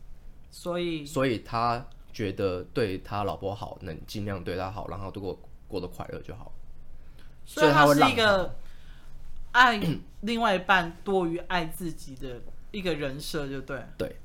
[0.49, 6.51] 所以所以他觉得对他老婆好，能尽量对他好，然后度过过得快乐就好。
[7.45, 8.55] 所以他是一个
[9.53, 9.81] 爱
[10.21, 13.81] 另外一半多于爱自己的一个人设，就对。
[13.97, 14.15] 对。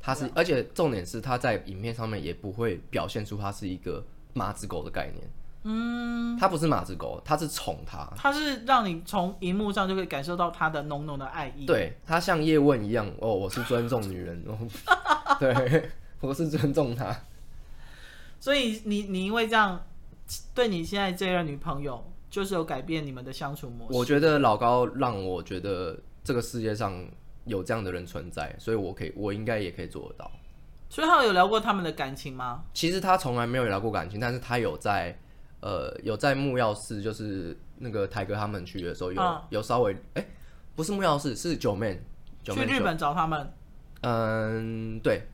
[0.00, 5.28] 他是，而且重点是他在影片上面也不会表现出他是一个马子狗的概念。
[5.64, 8.08] 嗯，他不是马子狗，他是宠他。
[8.16, 11.66] 他是让你从荧幕上就可以感受到他的浓浓的爱意。
[11.66, 14.56] 对，他像叶问一样，哦，我是尊重女人，哦
[15.40, 17.14] 对，我是尊重他。
[18.40, 19.84] 所以你你因为这样，
[20.54, 23.98] 对你现在这任女朋友，就是有改变你们的相处模式。
[23.98, 27.04] 我觉得老高让我觉得这个世界上
[27.44, 30.30] 有这样的人存在，所以我可以，我应该也可以做得到。
[30.88, 32.64] 所以他有聊过他们的感情吗？
[32.72, 35.18] 其实他从来没有聊过感情，但是他有在。
[35.60, 40.28] 呃，有在木曜室，就是那个台哥他们去的时候，有、嗯、有稍微，哎、欸，
[40.76, 42.00] 不是木曜室，是九妹，
[42.44, 43.52] 去日本找他们。
[44.02, 45.26] 嗯，对，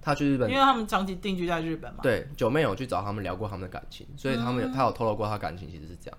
[0.00, 2.00] 他去日本，因为他们长期定居在日本嘛。
[2.02, 6.18] 对，九妹有去找他们聊过他们的感情，所以他们有、嗯、他有透露过他感情其实是这样。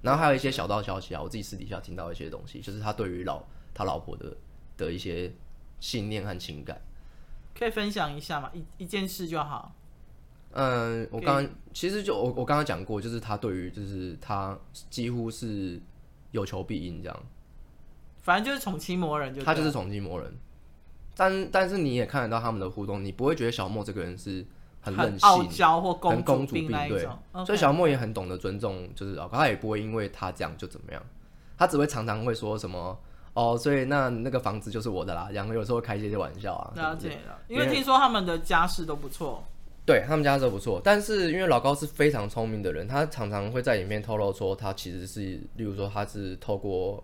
[0.00, 4.36] 然后还有一些小道消息啊，我自己私底下听到一些东西，就是他对于老他老婆的
[4.76, 5.32] 的一些
[5.78, 6.80] 信念和情感，
[7.56, 8.50] 可以分享一下吗？
[8.52, 9.74] 一一件事就好。
[10.54, 14.58] 嗯，我刚刚其实就我我刚刚讲过，就是他对于就是他
[14.90, 15.80] 几乎是
[16.32, 17.22] 有求必应这样，
[18.22, 20.36] 反正就是宠妻魔人就，他就是宠妻魔人。
[21.16, 24.44] 但但是你也看得到他们的互动，你不会觉得小莫这个人是
[24.80, 26.68] 很任性、很傲娇或公主病。
[26.88, 27.08] 对，
[27.44, 31.02] 所以小莫也很懂得尊重，就是老高，他也不会因为他这样就怎么样，
[31.56, 32.98] 他只会常常会说什么
[33.34, 36.72] 哦，所以那那个房子就是我的啦，然后有时候开一些玩笑啊。
[36.76, 39.44] 了解了，因为听说他们的家世都不错。
[39.84, 45.20] 对他们家都不错，但是因为老高是非常聪明的人，他常常会在里面透露说，他其实是，
[45.56, 47.02] 例如说他是透过，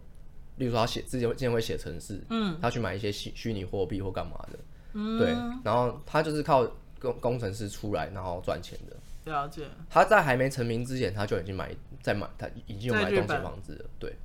[0.58, 4.58] 例如说他写之前之前会写程式，嗯，他去买一些虚虚拟货币或干嘛的，
[4.92, 5.28] 嗯，对，
[5.64, 6.66] 然后他就是靠
[7.00, 8.96] 工工程师出来然后赚钱的。
[9.30, 9.68] 了解。
[9.90, 13.84] 他在还没成名之前，他就已经买在买，他已经有买东西房子了。
[13.98, 14.16] 对。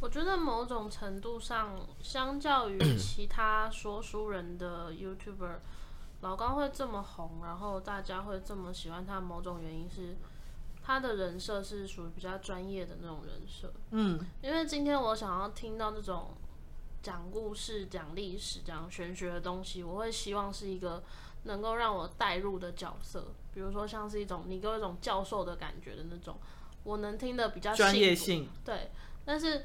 [0.00, 5.56] 我觉得某种程度上，相较于其他说书人的 YouTuber。
[6.22, 10.16] 老高会这么红，然后大家会这么喜欢他，某种原因是
[10.90, 13.72] 他的人设是属于比较专业的那种人设。
[13.92, 16.34] 嗯，因为今天我想要听到这种
[17.00, 21.00] 讲故事、讲历史、讲玄学的东西，我会希望是一个
[21.44, 26.36] 能够让我带入的角色，比如说像是一种你给我一种教授的感觉的那种，
[26.82, 28.48] 我能听得比较专业性。
[28.64, 28.90] 对，
[29.24, 29.64] 但是。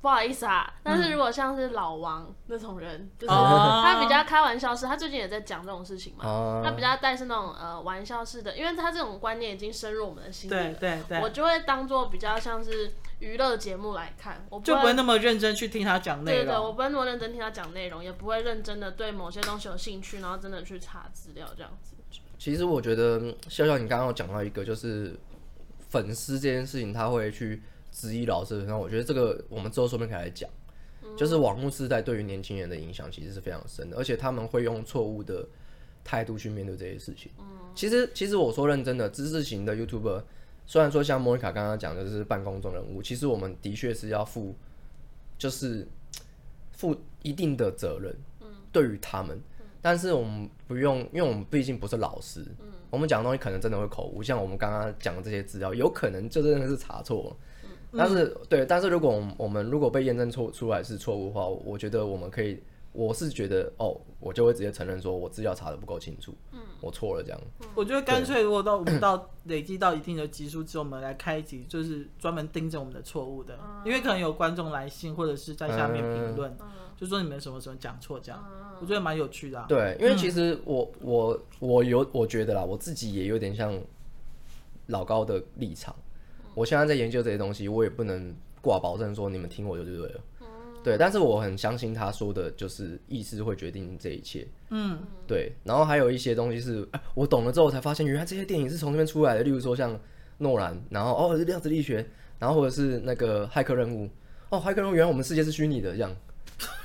[0.00, 21.94] 不好意思啊，但是如果像是老王那种人，嗯、 就是他比较开玩笑式，他最近也在讲这种事情嘛，嗯、他比较带是那种呃玩笑式的，因为他这种观念已经深入我们的心里了，对对对，我就会当做比较像是娱乐节目来看，我不就不会那么认真去听他讲内容，对对，我不会那么认真听他讲内容，也不会认真的对某些东西有兴趣，然后真的去查资料这样子。
[22.38, 25.18] 其实我觉得笑笑，你刚刚有讲到一个就是
[25.88, 27.62] 粉丝这件事情，他会去。
[27.96, 30.50] 质疑老师，然后我觉得这个我们之后说不定可以来讲，
[31.02, 35.48] 嗯、就是网络时代对于年轻人的影响其实是非常深的，而且他们会用错误的
[36.04, 37.32] 态度去面对这些事情。
[37.38, 40.22] 嗯、其实其实我说认真的，知识型的 YouTuber，
[40.66, 44.54] 虽然说像莫妮卡刚刚讲的就是半公众人物，其实我们的确是要负，
[45.38, 45.88] 就是
[46.72, 48.14] 负一定的责任，
[48.70, 57.36] 对于他们，嗯、但是我们不用，因为我们毕竟不是老师，嗯、我们讲的东西可能真的会口误，像我们刚刚讲的这些资料，有可能就真的是查错了。
[57.96, 67.40] 但是，嗯、对，但是如果我们，我们如果被验证错出来是错误的话，我觉得我们可以，我是觉得哦，我就会直接承认说我资料查的不够清楚，嗯，我错了这样。
[67.74, 78.44] 我觉得干脆如果到我们到累积到一定的级数之后，我们来开一集，就是专门盯着我们的错误的，因为可能有观众来信或者是在下面评论，嗯、就说你们什么什么讲错这样，
[78.80, 79.66] 我觉得蛮有趣的、啊。
[79.68, 83.78] 对，因为其实我我我有我觉得啦，我自己也有点像
[84.86, 85.94] 老高的立场。
[86.56, 90.20] 我现在在研究这些东西，我也不能挂保证说你们听我就对了。
[90.40, 90.46] 嗯、
[90.82, 94.48] 对，但是我很相信他说的，就是意识会决定这一切。
[94.70, 95.52] 嗯，对。
[95.64, 99.42] 然后还有一些东西是，哎，我懂了之后才发现，原来这些电影是从那边出来的。
[99.42, 100.00] 例如说像
[100.38, 102.04] 诺兰，然后哦，量子力学，
[102.38, 104.08] 然后或者是那个骇客任务。
[104.48, 106.16] 哦，骇客任务，原来我们世界是虚拟的，这样。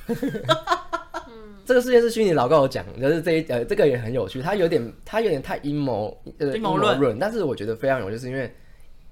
[1.66, 4.42] 这个世界是虚拟，老高有讲，就是这一呃，这个也很有趣。
[4.42, 7.18] 他有点，他有点太阴谋呃，阴谋论。
[7.18, 8.54] 但是我觉得非常有趣，就是因为。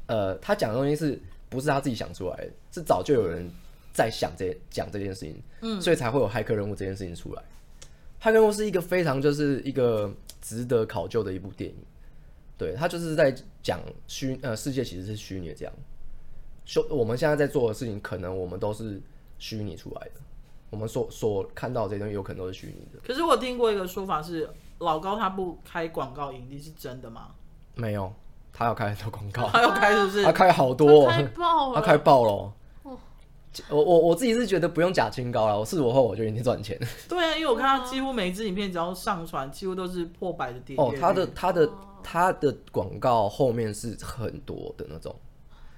[0.09, 2.51] 呃，他讲的东西是不是他自己想出来的？
[2.71, 3.47] 是早就有人
[3.93, 7.43] 在想这讲这件事情，嗯，所以才会有骇客任务这件事情出来。
[8.19, 11.77] 骇客任务是一个非常就是一个值得考究的一部电影，
[12.57, 15.73] 对，他就是在讲虚呃世界其实是虚拟的这样，
[16.65, 18.99] 修我们现在在做的事情，可能我们都是
[19.37, 20.21] 虚拟出来的。
[20.71, 22.99] 我们所所看到的这些东西，有可能都是虚拟的。
[23.03, 24.49] 可是我听过一个说法是，
[24.79, 27.31] 老高他不开广告盈利是真的吗？
[27.75, 28.13] 没有，
[28.51, 30.23] 他要开很多广告， 他要开是不是？
[30.23, 32.53] 他开好多，他开爆了，他开爆了。
[33.67, 36.79] 我我我自己是觉得不用假清高了，我是我后我就一定赚钱。
[37.09, 40.83] 对啊，因为我看他几乎每一支影片只要上传，几乎都是破百的点阅。
[40.83, 41.69] 哦，他的他的
[42.03, 45.13] 他的广告后面是很多的那种，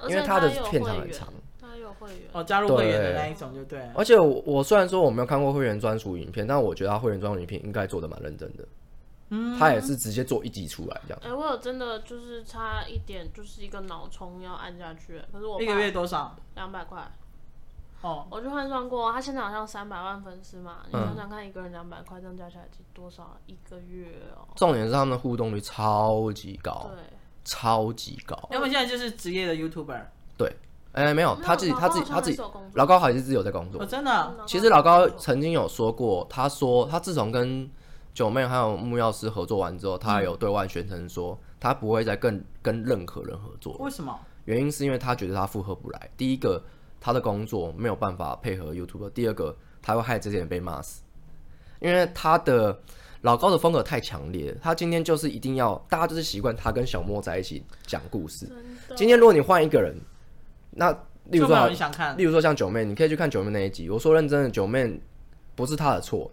[0.09, 1.33] 因为他的片长很长。
[1.59, 3.79] 他有会员哦，加入会员的那一种就对。
[3.95, 8.65] 而且我我虽然说我没有看过会员专属影片，但我觉得他会员专属影片应该做的蛮认真的。
[9.33, 11.19] 嗯，他也是直接做一集出来这样。
[11.23, 16.35] 哎、欸，我有真的就是差一点，就是一个脑充要按下去，可是我一个月多少？
[16.55, 17.09] 两百块。
[18.01, 23.37] 哦，我就换算过，他现在好像三百万粉丝嘛，你想想看，一个人两百块，这样加起来多少？
[23.45, 24.47] 一个月哦。
[24.55, 28.35] 重点是他们的互动率超级高，对，超级高。
[28.49, 30.01] 他们现在就是职业的 YouTuber。
[30.35, 30.51] 对，
[30.93, 32.41] 哎，没有，他自己他自己他自己，
[32.73, 33.85] 老高还是自己有在工作。
[33.85, 34.35] 真的。
[34.47, 37.69] 其实老高曾经有说过，他说他自从跟
[38.13, 43.77] 九妹还有木曜师合作完之后，他有对外宣称说，他不会再更跟任何人合作。
[43.79, 44.19] 为什么？
[44.45, 46.09] 原因是因为他觉得他负荷不来。
[46.15, 46.63] 第一个。
[47.03, 49.09] 他的工作没有办法配合 YouTube。
[49.09, 51.01] 第二个，他会害这些人被骂死，
[51.79, 52.79] 因为他的
[53.21, 54.57] 老高的风格太强烈了。
[54.61, 58.47] 他今天就是一定要，大家就是习惯他跟小莫在一起讲故事。
[58.95, 59.99] 今天如果你换一个人，
[60.69, 60.91] 那
[61.25, 61.67] 例如说，
[62.17, 63.89] 例如说像九妹，你可以去看九妹那一集。
[63.89, 65.01] 我说认真的，九妹
[65.55, 66.31] 不是他的错，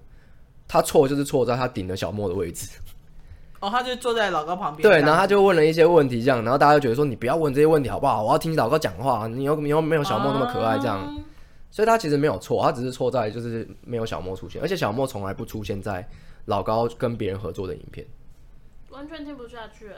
[0.69, 2.69] 他错就是错在他顶了小莫的位置。
[3.61, 4.89] 哦，他就坐在老高旁边。
[4.89, 8.23] 对，然后他就问了一些问题，这样，然后大家就觉得说，你不要问这些问题好不好？
[8.23, 9.27] 我要听老高讲话。
[9.27, 11.01] 你又你又没有小莫那么可爱，这样。
[11.01, 11.13] 啊、
[11.73, 16.09] 所以他其实没有错，他只是错在就是没有小莫出现，而且小莫从来不出现在
[16.45, 18.07] 老高跟别人合作的影片。
[18.91, 19.91] 完全听不下去。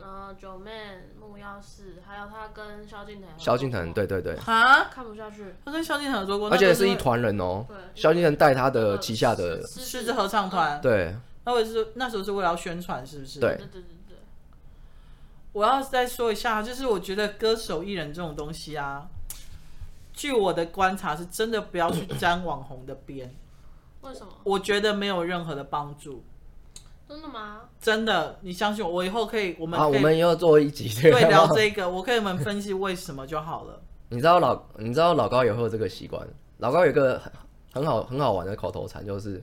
[0.00, 0.70] 然后九妹、
[1.18, 3.28] 木曜四，还有他跟萧敬腾。
[3.38, 4.36] 萧敬腾，对对对。
[4.46, 5.54] 啊，看不下去。
[5.64, 7.64] 他跟萧敬腾合作过，而且是一团人哦。
[7.68, 7.76] 对。
[7.94, 10.80] 萧敬腾带他的旗下的狮子合唱团。
[10.80, 11.16] 对。
[11.44, 13.40] 那我是那时候是为了要宣传，是不是？
[13.40, 14.18] 对对对对。
[15.52, 19.08] 我要再说一下，就是我觉得歌手艺人这种东西啊，
[20.12, 23.34] 据我的观察，是真的不要去沾网红的边。
[24.02, 24.32] 为什么？
[24.44, 26.24] 我觉得没有任何的帮助。
[27.08, 27.60] 真的吗？
[27.80, 33.80] 真的，你相信我，我以后可以，我们啊，我们以后做一集对聊这个，我可以们分析为什么就好了。
[34.08, 36.26] 你知道老你知道老高也会有这个习惯，
[36.58, 37.32] 老高有一个很
[37.72, 39.42] 很好很好玩的口头禅，就是。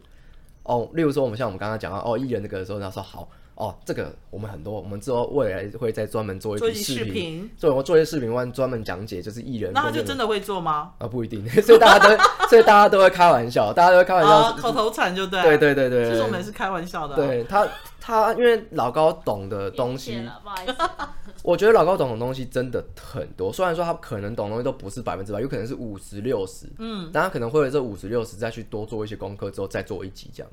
[0.66, 9.72] 哦，例如说，我们像我们刚刚讲到哦，艺人那个的时候，他说好哦，这个我们很多，我们之后未来会再专门做一期视频，做我做一些视频，完专门讲解就是艺人。
[9.74, 10.94] 那他就真的会做吗？
[10.98, 17.16] 啊，不一定， 所以大家都 所以大家都会开玩笑，大家都会开玩笑，啊、口头禅就对，对对对对，其实我们也是开玩笑的、啊。
[17.16, 17.68] 对他
[18.02, 20.74] 他因为老高懂的东西，不好意思。
[21.44, 30.52] 我觉得老高懂的东西真的很多，虽然说他可能懂的东西都不是百分之百，有可能是五十六十，嗯，但他可能会有这五十六十再去多做一些功课之后再做一集这样。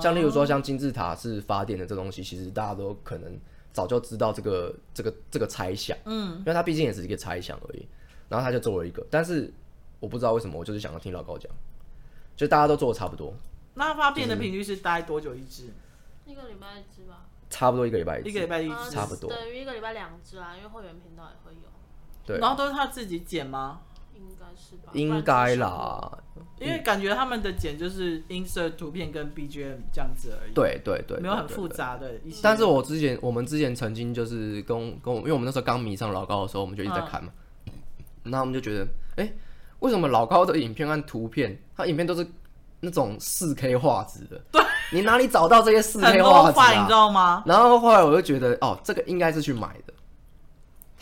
[0.00, 3.38] 像例如说，像金字塔是发电的这东西，其实大家都可能
[3.72, 7.86] 早就知道这个这个这个猜想，嗯，因为它毕竟也是一个猜想而已。
[8.28, 9.52] 然后他就做了一个，但是
[10.00, 11.48] 我不知道为什么，我就是想要听老高讲，
[12.34, 13.32] 就大家都做的差不多。
[13.74, 15.72] 那发电的频率是大概多久一支？
[16.24, 17.26] 一个礼拜一支吧。
[17.48, 18.28] 差不多一个礼拜一支。
[18.28, 19.30] 一个礼拜一支，差不多。
[19.30, 21.68] 等于一个礼拜两支啊，因为会员频道也会有。
[22.26, 22.38] 对。
[22.40, 23.82] 然后都是他自己剪吗？
[24.16, 26.18] 应该是吧，应该啦，
[26.58, 30.52] 因为感觉他们的剪就是 insert 图片跟 BGM 这样子而已。
[30.54, 32.40] 对对对，没有很复杂的一些。
[32.42, 37.30] 但是我之前我们之前曾经就是跟跟我，因为我们那时候刚迷上老高的时候，我们就一直在看嘛。
[38.22, 38.84] 那、嗯、我们就觉得，
[39.16, 39.36] 哎、欸，
[39.80, 42.26] 为什么老高的影片和图片，他影片都是
[42.80, 44.40] 那种四 K 画质的？
[44.50, 44.62] 对，
[44.92, 46.80] 你哪里找到这些四 K 画质啊？
[46.80, 47.42] 你知道吗？
[47.46, 49.85] 然后后来我就觉得，哦，这个应该是去买的。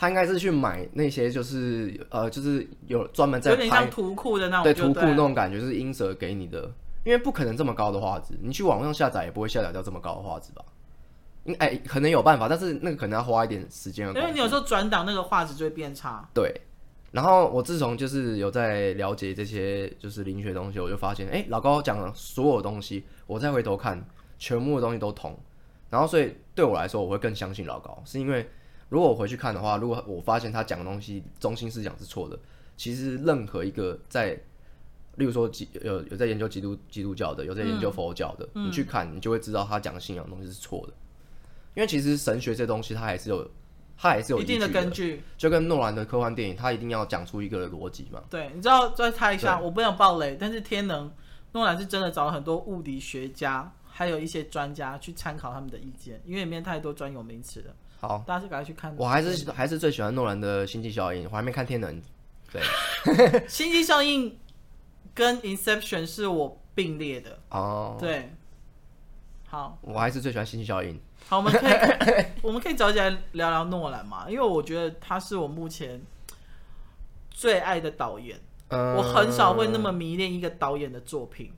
[0.04, 6.70] 他应该是去买那些，就是呃，就是有专门在拍，有点像图库的那种，对，图库那种感觉，就是音色给你的，
[7.04, 10.62] 因为不可能这么高的画质，你去网上下载也不会下载到这么高的画质吧？
[11.44, 14.06] 应哎，可能有办法，但是那个可能要花一点时间。
[14.08, 16.28] 因为你有时候转档那个画质就会变差。
[16.34, 16.54] 对。
[17.10, 24.06] 然后我自从就是有在了解这些就是灵学东西，我就发现，哎，老高讲的所有东西，我再回头看，
[24.38, 25.34] 全部的东西都通。
[25.88, 28.46] 然后所以对我来说，我会更相信老高，是因为。
[28.94, 32.38] 如果我回去看的话，如果我发现他讲的东西中心思想是错的，
[32.76, 34.38] 其实任何一个在，
[35.16, 40.92] 例如说基有有在研究基督基督教的，有在研究佛教的，嗯、你去看，你就会知道他讲的信仰的东西是错的。
[41.74, 43.50] 因为其实神学这东西，它还是有，
[43.96, 45.24] 它还是有一定的根据。
[45.36, 48.22] 就跟诺兰的科幻电影，他一定要讲出一个逻辑嘛。
[48.30, 51.12] 对，你知道再猜一下，我不想爆雷，但是天能
[51.50, 57.74] 诺兰是真的找了很多物理学家，还有一些专家去参考他们的意见，因为里面太多专有名词了。
[58.08, 58.94] 好，大家是赶快去看。
[58.96, 61.94] 我还是还是最喜欢诺兰的《星际效应》，我还没看《天能》。
[62.52, 62.62] 对，
[63.48, 64.30] 《星际效应》
[65.14, 67.96] 跟《Inception》是我并列的哦。
[67.98, 68.32] 对，
[69.46, 70.94] 好，我还是最喜欢《星际效应》。
[71.28, 71.72] 好，我们可以
[72.42, 76.00] 我们可以找起来聊聊诺兰嘛，因为我觉得他是我目前
[77.30, 78.38] 最爱的导演。
[78.68, 81.52] 嗯、我很少会那么迷恋一个导演的作品，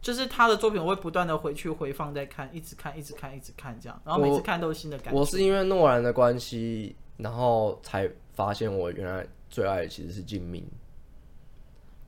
[0.00, 5.18] 就是他的作品，我会不断的回去回放再看，一直看，一直看，一直看这样，然后每次看都有新的感觉。
[5.18, 10.66] 我是因为诺兰的关系，然后才发现我原来最爱的其实是金敏。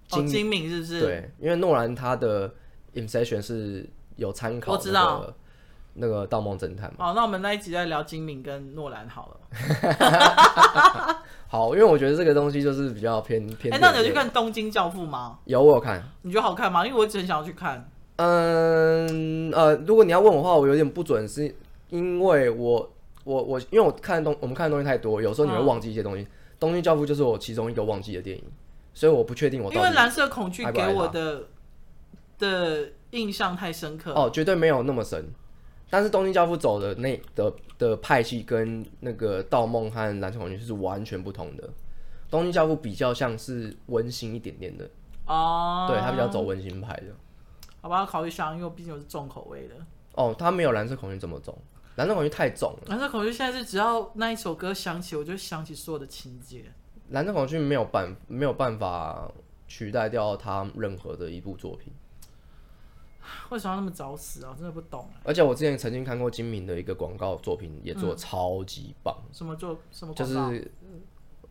[0.09, 1.01] 金、哦、金敏是不是？
[1.01, 2.49] 对，因为诺兰他的
[2.95, 5.35] 《Inception》是有参考，我知道。
[5.93, 9.41] 那个《盗梦侦探》嘛，好，那我们那一集再聊金敏跟诺兰好了。
[11.53, 13.75] 好，因为我觉得这个东西就是比较偏偏。
[13.75, 15.37] 哎、欸，那你有去看《东京教父》吗？
[15.47, 16.01] 有，我有看。
[16.23, 16.87] 你觉得好看吗？
[16.87, 17.91] 因为我一直很想要去看。
[18.17, 21.53] 嗯呃，如果你要问我的话，我有点不准，是
[21.89, 22.89] 因为我
[23.25, 26.23] 我我，因为我看的东我们看的东西太多，有时候你会忘记一些东西。
[26.23, 26.25] 嗯
[26.61, 28.45] 《东京教父》就是我其中一个忘记的电影，
[28.95, 29.73] 所以我不确定我。
[29.73, 31.45] 因为《蓝色恐惧》给我的
[32.39, 34.13] 的印象太深刻。
[34.13, 35.27] 哦，绝对没有那么深。
[35.91, 41.67] 但是《东京教父》走的那的的派系跟那个《盗梦》和《蓝色恐惧》是完全不同的。
[42.31, 44.89] 《东京教父》比较像是温馨一点点的
[45.27, 47.07] 哦，对，他比较走温馨派的。
[47.81, 49.75] 好吧，要考虑一下，因为我毕竟我是重口味的。
[50.15, 51.53] 哦，他没有《蓝色恐惧》这么重，
[51.97, 52.87] 《蓝色恐惧》太重了。
[52.89, 56.59] 《蓝色恐惧》现在是只要那一首歌响起，我就想起所有的情节。
[57.09, 59.29] 《蓝色恐惧》没有办没有办法
[59.67, 61.93] 取代掉他任何的一部作品。
[63.51, 64.55] 为什么要那么早死啊？
[64.57, 65.09] 真的不懂。
[65.25, 69.15] 而且我之前曾经看过金明的一个广告作品，也做得超级棒。
[69.19, 70.15] 嗯、什么做什么？
[70.15, 70.71] 就是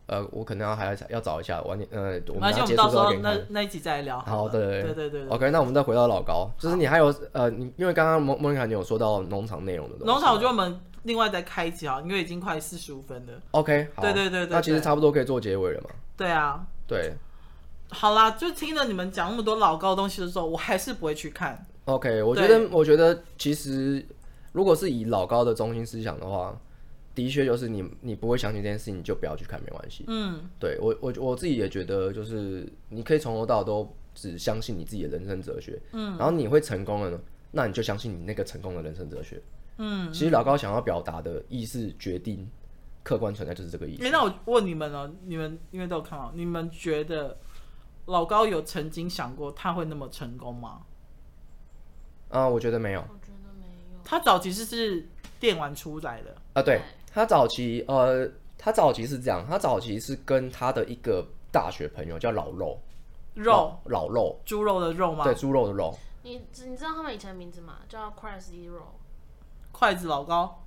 [0.06, 4.18] 呃，我可能要还要要找一下，晚点呃，我们结束之后那那一集再来聊。
[4.20, 5.28] 好，对对对对对。
[5.28, 10.04] OK，那我们再回到老高，就是你还有呃，你因为刚刚莫莫妮卡你有说到农场内容的东西。
[10.06, 13.32] 农场，我觉得我们另外再开一集啊，因为已经快四十五分了。
[13.52, 15.90] OK，好，对对对对，那其实差不多可以做结尾了嘛。
[16.16, 17.14] 对啊，对。
[17.90, 21.66] 好啦，就听了你们讲那么多老高的东西的时候，我还是不会去看。
[21.86, 24.04] OK，我觉得，我觉得其实，
[24.52, 26.56] 如果是以老高的中心思想的话，
[27.14, 30.04] 的确就是你，你不会相信这件事情，你就不要去看，没关系。
[30.06, 35.80] 嗯，对我，我我自己也觉得，就是你可以从头到尾都只相信你自己的人生哲学。
[35.92, 37.20] 嗯，然后你会成功了呢，
[37.50, 39.42] 那你就相信你那个成功的人生哲学。
[39.78, 42.48] 嗯，其实老高想要表达的意思，决定
[43.02, 44.04] 客观存在就是这个意思。
[44.04, 47.36] 欸，那我问你们哦，你们因为都有看到，你们觉得
[48.10, 50.82] 老高有曾经想过他会那么成功吗？
[52.28, 53.00] 啊、嗯，我觉得没有。
[53.00, 54.00] 我觉得没有。
[54.04, 55.08] 他早期是是
[55.38, 56.82] 电玩出来的啊，对，
[57.12, 62.80] 他早期呃，他早期是这样，他早期是跟他的一个大学朋友叫老肉，
[63.34, 65.24] 肉老肉，猪肉的肉吗？
[65.24, 65.96] 对，猪肉的肉。
[66.22, 67.78] 你你知道他们以前的名字吗？
[67.88, 68.82] 叫 Cry Zero，
[69.72, 70.64] 筷子老高。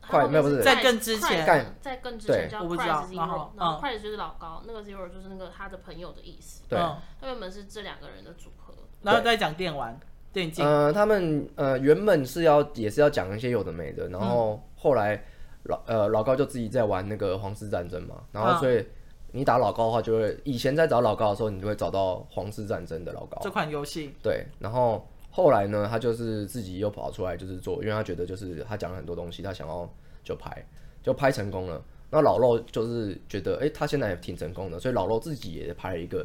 [0.00, 6.62] 呃，快没有不是在更之前，在更之前叫 Cry Zero，然后，然后 Cry 就是老高，那个 Zero 就是那个他的朋友的意思。
[6.68, 9.98] 对，他原本是这两个人的组合，然后再讲电玩。
[10.32, 10.66] 电竞。
[10.66, 15.24] 呃，他们呃原本是要也是要讲一些有的没的，然后后来
[15.62, 18.84] 老呃老高就自己在玩那个皇室战争嘛，然后所以
[19.30, 23.38] 你打老高的话，就会以前在找老高的时候，你就会找到皇室战争的老高。
[23.42, 24.16] 这款游戏。
[24.20, 30.64] 对，然后后来呢，他就是自己又跑出来就是做，因为他觉得就是他讲了很多东西，他想要就拍，
[31.02, 31.82] 就拍成功了。
[32.08, 36.24] 那老肉就是觉得哎、欸，他现在也挺成功的，所以老肉自己也拍了一个，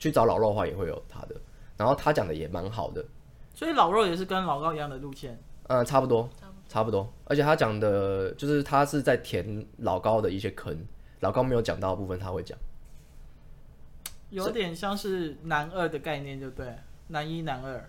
[0.00, 1.36] 去找老肉的话也会有他的，
[1.76, 3.04] 然后他讲的也蛮好的。
[3.54, 5.38] 所以老肉也是跟老高一样的路线，
[5.68, 6.28] 嗯，差不多，
[6.68, 7.08] 差不多。
[7.26, 10.76] 而且他讲的，就是他是在填老高的一些坑，
[11.20, 12.58] 老高没有讲到的部分他会讲，
[14.30, 16.74] 有点像是男二的概念，就对，
[17.06, 17.88] 男一男二。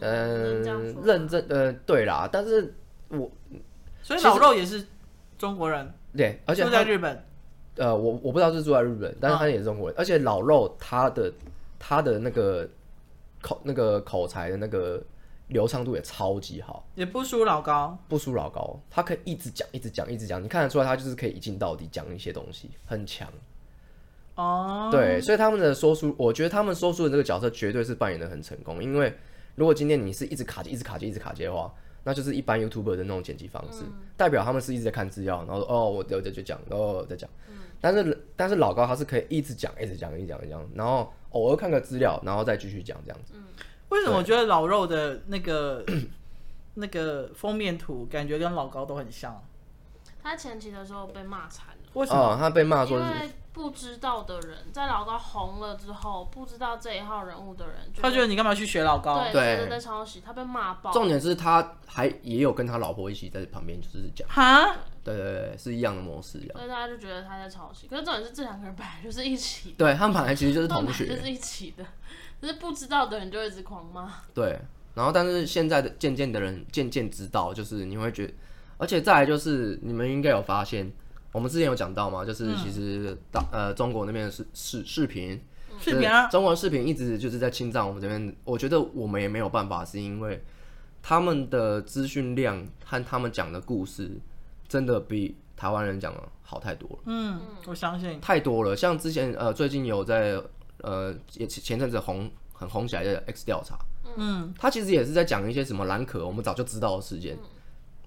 [0.00, 2.74] 嗯，认真，呃，对啦，但是
[3.08, 3.30] 我，
[4.02, 4.86] 所以老肉也是
[5.38, 7.24] 中国人，对，而且住在日本。
[7.76, 11.32] 呃，我我不知道是住在日本，但是他也是中国人，哦、而且老肉他的
[11.78, 12.68] 他的那个。
[13.44, 14.98] 口那个口才的那个
[15.48, 23.28] 流畅度也超级好，也不输老高，不输老高，他可以一直讲，一直讲，一直讲，你看得出来他就是可以一镜到底讲一些东西，很强。
[24.36, 29.14] 哦，对，所以他们的说书，我觉得他们说书的这个角色绝对是扮演的很成功，因为
[29.54, 37.28] 如果今天你是一直卡机，一直卡机，一直卡机的话，那就是一般 YouTuber 的那种剪辑方式，嗯、代表他们是一直在看资料，然后哦，我我就就讲，哦，在讲。
[37.80, 43.34] 但是但是老高他是可以一直讲，一直讲，一直讲，一直讲，然后偶尔看个资料，然后再继续讲这样子。
[43.90, 45.84] 为什么我觉得老肉的那个
[46.74, 49.40] 那个封面图感觉跟老高都很像？
[50.22, 51.90] 他前期的时候被骂惨了。
[51.92, 52.18] 为什么？
[52.18, 59.22] 哦、他被骂说是，因为不知道的人，在老高红了之后，不知道这一号人物的人，他觉得你干嘛去学老高？
[59.30, 60.92] 对，对对，在抄袭，他被骂爆。
[60.92, 64.74] 重点是他还也有跟他老婆一起在旁边，就是讲哈，
[65.04, 66.50] 对对对，是一样的模式一样。
[66.56, 67.86] 所以大家就觉得他在抄袭。
[67.86, 71.86] 可是重点是这两个人本来就是一起的，对他们本来其实就是同学，就是一起的，
[72.42, 74.12] 就是不知道的人就一直狂骂。
[74.34, 74.58] 对，
[74.94, 78.34] 然后但是现在的渐渐的人渐渐知道，就是你会觉得，
[78.78, 80.92] 而且再来就是你们应该有发现。
[81.34, 85.42] 我们之前有讲到嘛，就是其实大、嗯、呃中国那边的视视视频，
[85.80, 88.36] 视频啊，中国视频一直就是在侵占我们这边。
[88.44, 90.40] 我觉得我们也没有办法，是因为
[91.02, 94.12] 他们的资讯量和他们讲的故事，
[94.68, 96.98] 真的比台湾人讲的好太多了。
[97.06, 98.76] 嗯，我相信太多了。
[98.76, 100.40] 像之前呃最近有在
[100.82, 103.76] 呃前前阵子红很红起来的 X 调查，
[104.16, 107.36] 嗯，他其实也是在讲一些什么蓝可我们早就知道的事件。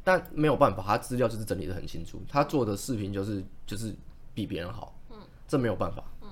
[0.08, 3.94] 嗯但没有办法，他资料就是整理的很清楚，他做的视频就是就是
[4.34, 6.30] 比别人好，嗯，这没有办法，嗯，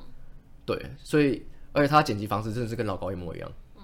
[0.66, 3.84] 对，所以而且他剪辑方式真的是跟老高一模一样，嗯，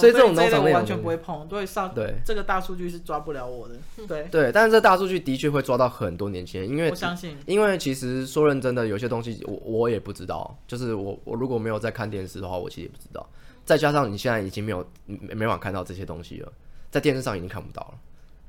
[0.00, 3.74] 所以这种农场我完全不会碰，对上对这个大数据是抓不了我的，
[4.08, 13.28] 对对，但是这大数据的确会抓到很多年轻人，因为我相信，因为其实说认真的，有些东西我我也不知道，就是我我如果没有在看电视的话，我其实也不知道，
[13.66, 16.50] 再加上你现在已经没有没没法看到这些东西了，
[16.90, 17.98] 在电视上已经看不到了。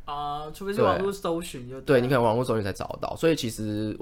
[0.06, 3.16] 啊、呃，除非是网络搜寻就对，对，你可能网络搜寻才找得到。
[3.16, 3.98] 所以其实，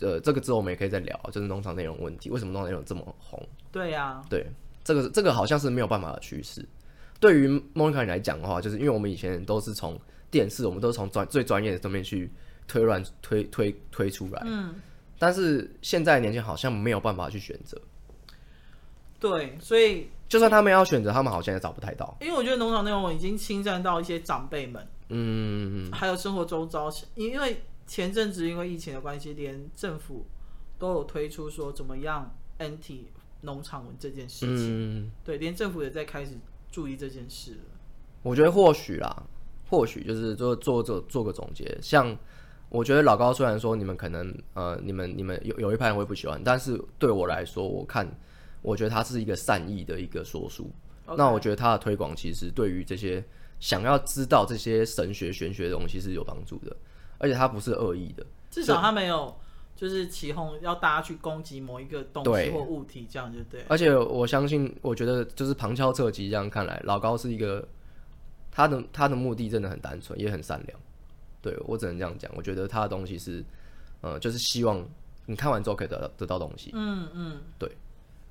[0.00, 3.46] 呃，这个之后我们也可以再聊，就是农场内容问题，为什么农场内容这么红？
[3.70, 4.46] 对呀、啊，对，
[4.82, 6.66] 这个这个好像是没有办法的趋势。
[7.20, 9.98] 对于莫妮卡来讲的话，就是因为我们以前都是从
[10.30, 12.30] 电视，我们都是从专最专业的上面去
[12.66, 14.76] 推乱推推推出来，嗯，
[15.18, 17.76] 但是现在年轻人好像没有办法去选择。
[19.20, 22.16] 对，所以就算他们要选择，他们好像也找不太到。
[22.20, 24.86] 因为我觉得农场内容已经侵占到一些长辈们。
[25.10, 30.26] 嗯，还有生活周遭，因为前阵子因为疫情的关系，连政府
[30.78, 33.04] 都有推出说怎么样 anti
[33.40, 35.06] 农场文这件事情。
[35.06, 36.32] 嗯，对，连政府也在开始
[36.70, 37.60] 注意这件事了。
[38.22, 39.22] 我觉得或许啦，
[39.70, 41.78] 或许就是做做做做个总结。
[41.80, 42.14] 像
[42.68, 48.06] 我觉得老高虽然说你们可能呃，你们你们有有一派人会不喜欢，但是对我来说，我看
[48.60, 50.70] 我觉得他是一个善意的一个说书。
[51.16, 53.24] 那我觉得他的推广其实对于这些。
[53.60, 56.76] 想要知道这些神学玄学的东西是有帮助的，
[57.18, 59.36] 而且他不是恶意的，至少他没有
[59.74, 63.64] 就是起哄要大家去攻击某一个东西或物体，这样就对。
[63.68, 67.66] 而且我相信，我觉得就是旁敲侧击这样看来，老高是一个
[68.50, 70.80] 他的他的目的真的很单纯，也很善良。
[71.42, 73.44] 对，我只能这样讲，我觉得他的东西是，
[74.02, 74.88] 呃，就是希望
[75.26, 76.70] 你看完之后可以得到得到东西。
[76.74, 77.68] 嗯嗯，对。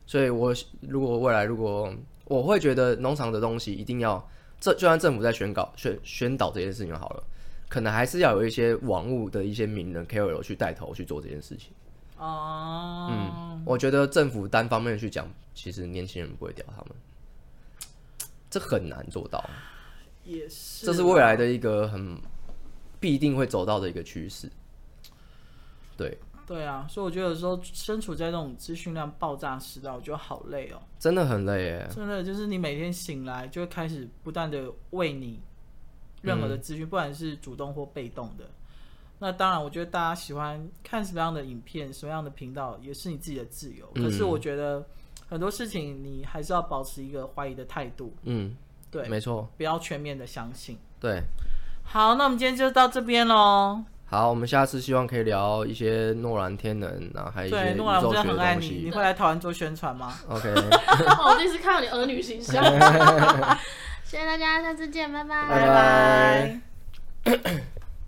[0.05, 1.93] 所以我如果未来如果
[2.25, 4.25] 我会觉得农场的东西一定要。
[4.59, 7.23] 这就算政府在宣告宣宣导这件事情好了，
[7.69, 11.71] 可能还是要有一些网络的一些名人 KOL 去带头去做这件事情。
[12.17, 16.89] 哦，嗯，我觉得政府单方面去讲，其实年轻人不会屌他们，
[18.49, 19.47] 这很难做到。
[20.23, 22.19] 也是，这是未来的一个很
[22.99, 24.49] 必定会走到的一个趋势。
[25.95, 26.17] 对。
[26.47, 31.87] 对啊，所以我觉得有时候身处在这种资讯量爆炸时代，我觉得好累哦，真的很累耶。
[31.93, 35.41] 真的就是你每天醒来就会开始不断的为你
[36.21, 38.45] 任何的资讯，嗯，不管是主动或被动的。
[39.19, 43.85] 那当然，我觉得大家喜欢看什么样的影片、什么样的频道，也是你自己的自由。
[43.95, 44.85] 可是我觉得
[45.27, 48.15] 很多事情你还是要保持一个怀疑的态度。
[48.23, 48.55] 嗯，
[48.89, 50.77] 对，没错，不要全面的相信。
[50.97, 51.23] 对，
[51.83, 53.83] 好，那我们今天就到这边喽。
[54.09, 57.79] 好，我们下次希望可以聊一些诺兰天能，然后还有一些宇宙学的东西。
[57.79, 58.69] 对，诺兰，我真的很爱你。
[58.85, 60.49] 你会来台湾做宣传吗？OK。
[61.25, 62.63] 我第一次看到你儿女形象。
[64.05, 65.49] 谢谢大家，下次见，拜拜。
[65.49, 65.67] 拜
[67.25, 67.61] 拜。